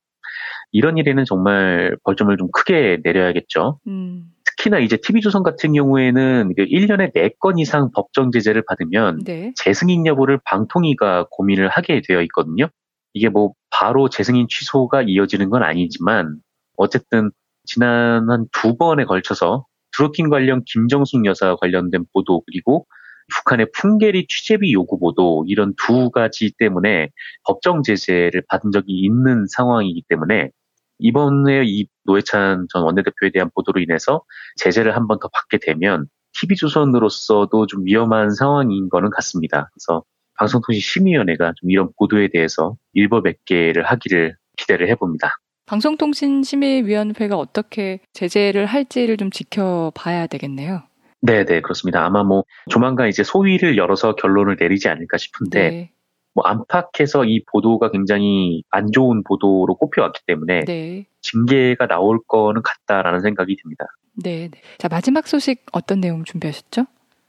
[0.76, 3.80] 이런 일에는 정말 벌점을 좀 크게 내려야겠죠.
[3.86, 4.30] 음.
[4.44, 9.52] 특히나 이제 TV조선 같은 경우에는 1년에 4건 이상 법정 제재를 받으면 네.
[9.56, 12.68] 재승인 여부를 방통위가 고민을 하게 되어 있거든요.
[13.14, 16.36] 이게 뭐 바로 재승인 취소가 이어지는 건 아니지만
[16.76, 17.30] 어쨌든
[17.64, 19.64] 지난 한 두 번에 걸쳐서
[19.96, 22.86] 드루킹 관련 김정숙 여사 관련된 보도 그리고
[23.34, 27.08] 북한의 풍계리 취재비 요구 보도 이런 두 가지 때문에
[27.46, 30.50] 법정 제재를 받은 적이 있는 상황이기 때문에
[30.98, 34.22] 이번에 이 노회찬 전 원내대표에 대한 보도로 인해서
[34.56, 39.70] 제재를 한 번 더 받게 되면 TV조선으로서도 좀 위험한 상황인 거는 같습니다.
[39.72, 40.04] 그래서
[40.38, 45.30] 방송통신심의위원회가 좀 이런 보도에 대해서 일벌백계를 하기를 기대를 해봅니다.
[45.66, 50.82] 방송통신심의위원회가 어떻게 제재를 할지를 좀 지켜봐야 되겠네요.
[51.22, 52.04] 네, 네, 그렇습니다.
[52.04, 55.90] 아마 뭐 조만간 이제 소위를 열어서 결론을 내리지 않을까 싶은데 네.
[56.36, 61.06] 뭐 안팎에서 이 보도가 굉장히 안 좋은 보도로 꼽혀왔기 때문에 네.
[61.22, 63.86] 징계가 나올 거는 같다라는 생각이 듭니다.
[64.22, 64.50] 네.
[64.52, 64.60] 네.
[64.76, 66.84] 자, 마지막 소식 어떤 내용 준비하셨죠?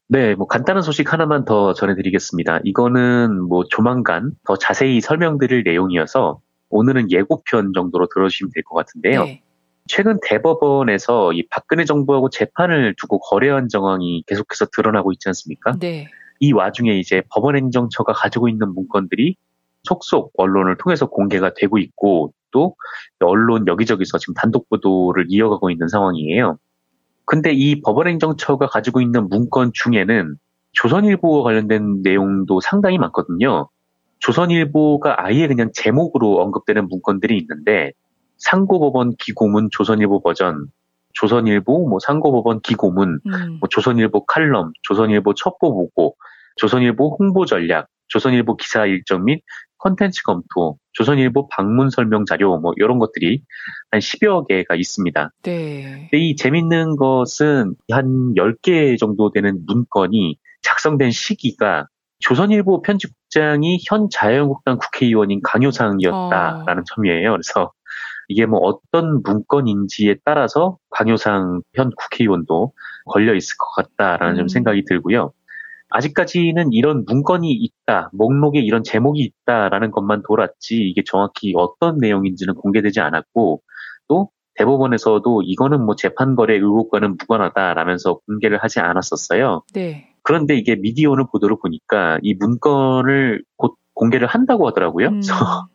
[0.10, 2.60] 네, 뭐 간단한 소식 하나만 더 전해드리겠습니다.
[2.66, 9.24] 이거는 뭐 조만간 더 자세히 설명드릴 내용이어서 오늘은 예고편 정도로 들어주시면 될 것 같은데요.
[9.24, 9.42] 네.
[9.88, 15.78] 최근 대법원에서 이 박근혜 정부하고 재판을 두고 거래한 정황이 계속해서 드러나고 있지 않습니까?
[15.80, 16.08] 네.
[16.40, 19.36] 이 와중에 이제 법원행정처가 가지고 있는 문건들이
[19.84, 22.76] 속속 언론을 통해서 공개가 되고 있고 또
[23.20, 26.58] 언론 여기저기서 지금 단독 보도를 이어가고 있는 상황이에요.
[27.26, 30.36] 근데 이 법원행정처가 가지고 있는 문건 중에는
[30.74, 33.70] 조선일보와 관련된 내용도 상당히 많거든요.
[34.20, 37.92] 조선일보가 아예 그냥 제목으로 언급되는 문건들이 있는데
[38.38, 40.68] 상고법원 기고문 조선일보 버전,
[41.20, 43.58] 조선일보 뭐 상고법원 기고문, 음.
[43.60, 46.16] 뭐 조선일보 칼럼, 조선일보 첩보 보고,
[46.58, 49.42] 조선일보 홍보 전략, 조선일보 기사 일정 및
[49.80, 53.42] 컨텐츠 검토, 조선일보 방문 설명 자료 뭐 이런 것들이
[53.92, 55.32] 한 10여 개가 있습니다.
[55.44, 56.08] 네.
[56.12, 61.88] 근데 이 재밌는 것은 한 10개 정도 되는 문건이 작성된 시기가
[62.20, 66.84] 조선일보 편집국장이 현 자유한국당 국회의원인 강효상이었다라는 어.
[66.86, 67.32] 점이에요.
[67.32, 67.72] 그래서
[68.28, 72.74] 이게 뭐 어떤 문건인지에 따라서 강효상 현 국회의원도
[73.06, 74.38] 걸려 있을 것 같다라는 음.
[74.38, 75.32] 좀 생각이 들고요.
[75.90, 83.00] 아직까지는 이런 문건이 있다, 목록에 이런 제목이 있다라는 것만 돌았지 이게 정확히 어떤 내용인지는 공개되지
[83.00, 83.62] 않았고
[84.10, 89.64] 또 대법원에서도 이거는 뭐 재판 거래 의혹과는 무관하다라면서 공개를 하지 않았었어요.
[89.74, 90.10] 네.
[90.24, 95.08] 그런데 이게 미디어오늘 보도를 보니까 이 문건을 곧 공개를 한다고 하더라고요.
[95.08, 95.22] 음.
[95.22, 95.68] 그래서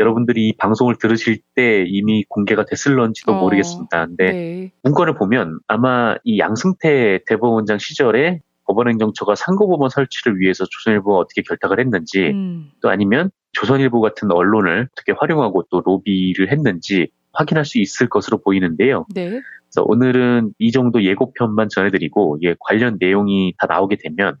[0.00, 4.06] 여러분들이 이 방송을 들으실 때 이미 공개가 됐을런지도 어, 모르겠습니다.
[4.06, 4.72] 근데 네.
[4.82, 12.30] 문건을 보면 아마 이 양승태 대법원장 시절에 법원행정처가 상고법원 설치를 위해서 조선일보가 어떻게 결탁을 했는지
[12.30, 12.70] 음.
[12.80, 19.06] 또 아니면 조선일보 같은 언론을 어떻게 활용하고 또 로비를 했는지 확인할 수 있을 것으로 보이는데요.
[19.14, 19.28] 네.
[19.28, 24.36] 그래서 오늘은 이 정도 예고편만 전해드리고 예, 관련 내용이 다 나오게 되면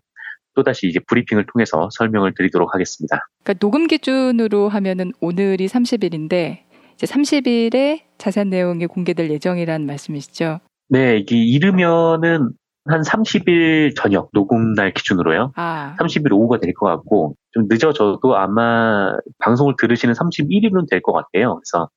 [0.60, 3.26] 또다시 이제 브리핑을 통해서 설명을 드리도록 하겠습니다.
[3.42, 6.58] 그러니까 녹음 기준으로 하면은 오늘이 30일인데
[6.94, 10.60] 이제 30일에 자세한 내용이 공개될 예정이라는 말씀이시죠?
[10.90, 12.50] 네, 이게 이르면은
[12.86, 15.52] 한 30일 저녁 녹음 날 기준으로요.
[15.56, 15.96] 아.
[15.98, 21.56] 30일 오후가 될 것 같고 좀 늦어져도 아마 방송을 들으시는 31일은 될 것 같아요.
[21.60, 21.88] 그래서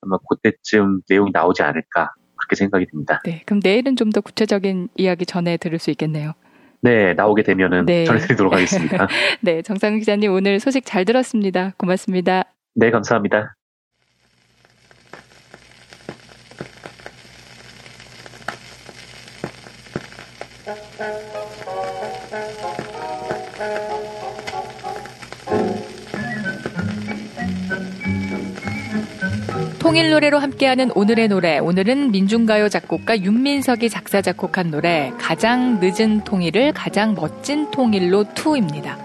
[0.00, 3.20] 아마 그때쯤 내용이 나오지 않을까 그렇게 생각이 듭니다.
[3.24, 6.32] 네, 그럼 내일은 좀 더 구체적인 이야기 전해 들을 수 있겠네요.
[6.80, 8.04] 네, 나오게 되면은 네.
[8.04, 9.08] 전해드리도록 하겠습니다.
[9.40, 11.72] 네, 정상 기자님 오늘 소식 잘 들었습니다.
[11.76, 12.44] 고맙습니다.
[12.74, 13.54] 네, 감사합니다.
[29.88, 31.56] 통일 노래로 함께하는 오늘의 노래.
[31.56, 38.98] 오늘은 민중가요 작곡가 윤민석이 작사 작곡한 노래 가장 늦은 통일을 가장 멋진 통일로 투입니다.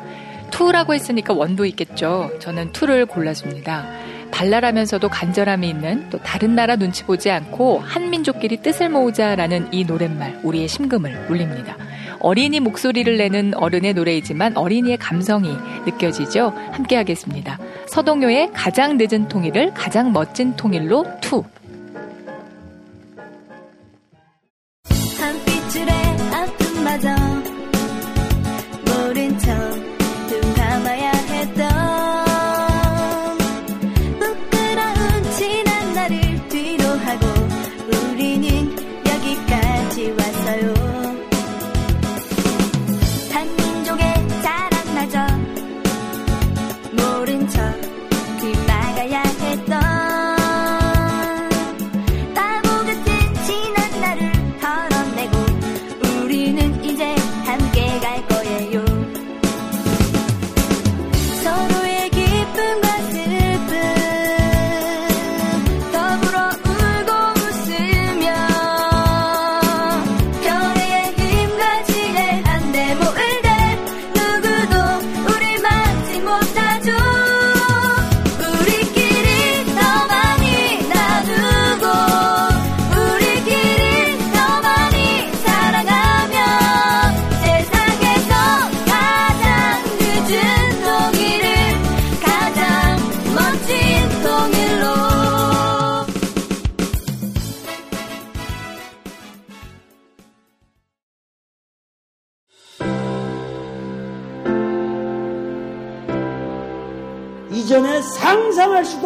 [0.51, 2.31] two라고 했으니까 one도 있겠죠.
[2.39, 3.87] 저는 two를 골랐습니다.
[4.33, 10.67] 발랄하면서도 간절함이 있는 또 다른 나라 눈치 보지 않고 한민족끼리 뜻을 모으자라는 이 노랫말 우리의
[10.67, 11.77] 심금을 울립니다.
[12.19, 15.55] 어린이 목소리를 내는 어른의 노래이지만 어린이의 감성이
[15.85, 16.53] 느껴지죠.
[16.71, 17.59] 함께 하겠습니다.
[17.87, 21.43] 서동요의 가장 늦은 통일을 가장 멋진 통일로 two.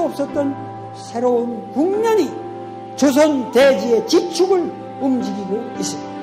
[0.07, 0.55] 없었던
[0.95, 2.29] 새로운 국면이
[2.95, 4.59] 조선 대지의 지축을
[4.99, 6.17] 움직이고 있습니다.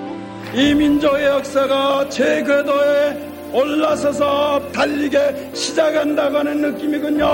[0.55, 7.27] 이 민족의 역사가 제 궤도에 올라서서 달리게 시작한다고 하는 느낌이군요.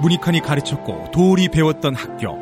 [0.00, 2.36] 문익환이 가르쳤고 도울이 배웠던 학교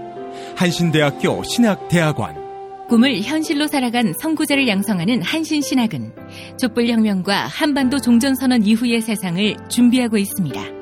[0.56, 2.40] 한신대학교 신학대학원
[2.88, 6.12] 꿈을 현실로 살아간 선구자를 양성하는 한신신학은
[6.58, 10.79] 촛불혁명과 한반도 종전선언 이후의 세상을 준비하고 있습니다.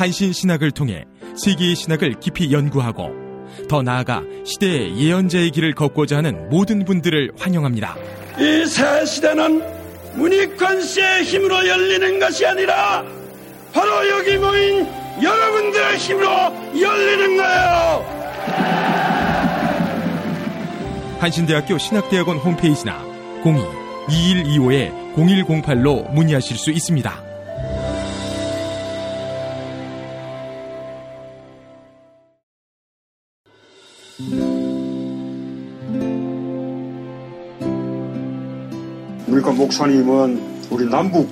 [0.00, 1.04] 한신 신학을 통해
[1.36, 3.10] 세계의 신학을 깊이 연구하고
[3.68, 7.96] 더 나아가 시대의 예언자의 길을 걷고자 하는 모든 분들을 환영합니다.
[8.38, 9.62] 이 새 시대는
[10.14, 13.04] 문익관 씨의 힘으로 열리는 것이 아니라
[13.74, 14.88] 바로 여기 모인
[15.22, 16.26] 여러분들의 힘으로
[16.80, 18.20] 열리는 거예요.
[21.20, 23.04] 한신대학교 신학대학원 홈페이지나
[24.08, 27.29] 02-2125-0108로 문의하실 수 있습니다.
[39.70, 40.40] 목사님은
[40.70, 41.30] 우리 남북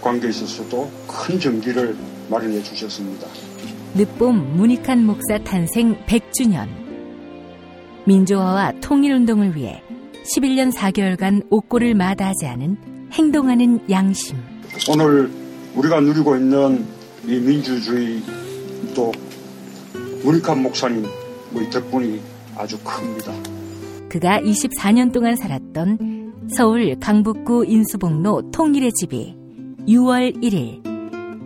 [0.00, 1.96] 관계에 있어서도 큰 정기를
[2.30, 3.26] 마련해 주셨습니다.
[3.94, 6.68] 늦봄 문익한 목사 탄생 100주년.
[8.06, 9.82] 민주화와 통일운동을 위해
[10.24, 12.76] 11년 4개월간 옥고를 마다하지 않은
[13.12, 14.38] 행동하는 양심.
[14.88, 15.28] 오늘
[15.74, 16.86] 우리가 누리고 있는
[17.26, 18.22] 이 민주주의
[18.94, 19.10] 또
[20.22, 21.04] 문익한 목사님
[21.52, 22.20] 우리 덕분이
[22.56, 23.32] 아주 큽니다.
[24.08, 26.19] 그가 24년 동안 살았던
[26.56, 29.36] 서울 강북구 인수봉로 통일의 집이
[29.86, 30.80] 6월 1일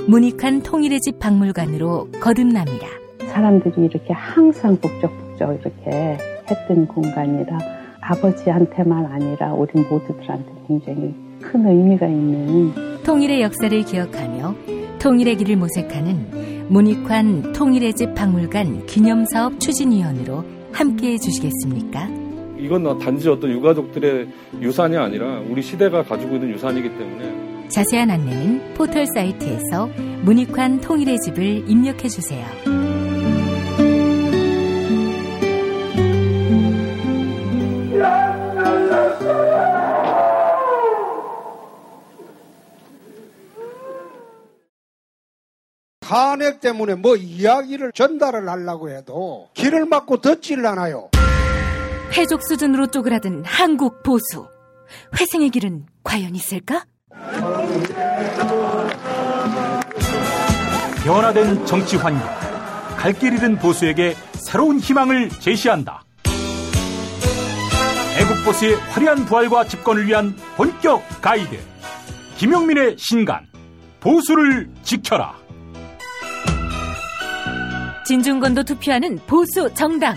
[0.08, 2.86] 문익한 통일의 집 박물관으로 거듭납니다.
[3.26, 7.58] 사람들이 이렇게 항상 북적북적 이렇게 했던 공간이라
[8.00, 14.54] 아버지한테만 아니라 우리 모두들한테 굉장히 큰 의미가 있는 통일의 역사를 기억하며
[15.00, 22.23] 통일의 길을 모색하는 문익환 통일의 집 박물관 기념사업 추진위원으로 함께해 주시겠습니까?
[22.64, 24.28] 이건 단지 어떤 유가족들의
[24.62, 29.86] 유산이 아니라 우리 시대가 가지고 있는 유산이기 때문에 자세한 안내는 포털 사이트에서
[30.22, 32.46] 문익환 통일의 집을 입력해 주세요.
[46.00, 51.10] 탄핵 때문에 뭐 이야기를 전달을 하려고 해도 길을 막고 듣질 않아요.
[52.16, 54.48] 해족 수준으로 쪼그라든 한국 보수.
[55.18, 56.84] 회생의 길은 과연 있을까?
[61.04, 62.26] 변화된 정치 환경,
[62.96, 66.02] 갈 길 잃은 보수에게 새로운 희망을 제시한다.
[68.18, 71.58] 애국 보수의 화려한 부활과 집권을 위한 본격 가이드.
[72.36, 73.46] 김용민의 신간,
[74.00, 75.34] 보수를 지켜라.
[78.06, 80.16] 진중권도 투표하는 보수 정당.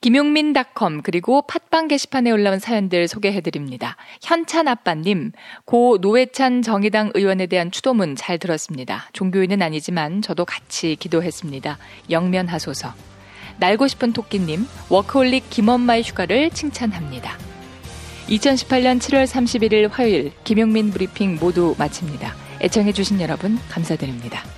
[0.00, 3.96] 김용민닷컴 그리고 팟빵 게시판에 올라온 사연들 소개해드립니다.
[4.22, 5.32] 현찬 아빠님,
[5.64, 9.08] 고 노회찬 정의당 의원에 대한 추도문 잘 들었습니다.
[9.12, 11.78] 종교인은 아니지만 저도 같이 기도했습니다.
[12.10, 12.94] 영면하소서.
[13.58, 17.36] 날고 싶은 토끼님, 워크홀릭 김엄마의 휴가를 칭찬합니다.
[18.28, 22.34] 2018년 7월 31일 화요일 김용민 브리핑 모두 마칩니다.
[22.60, 24.57] 애청해주신 여러분 감사드립니다.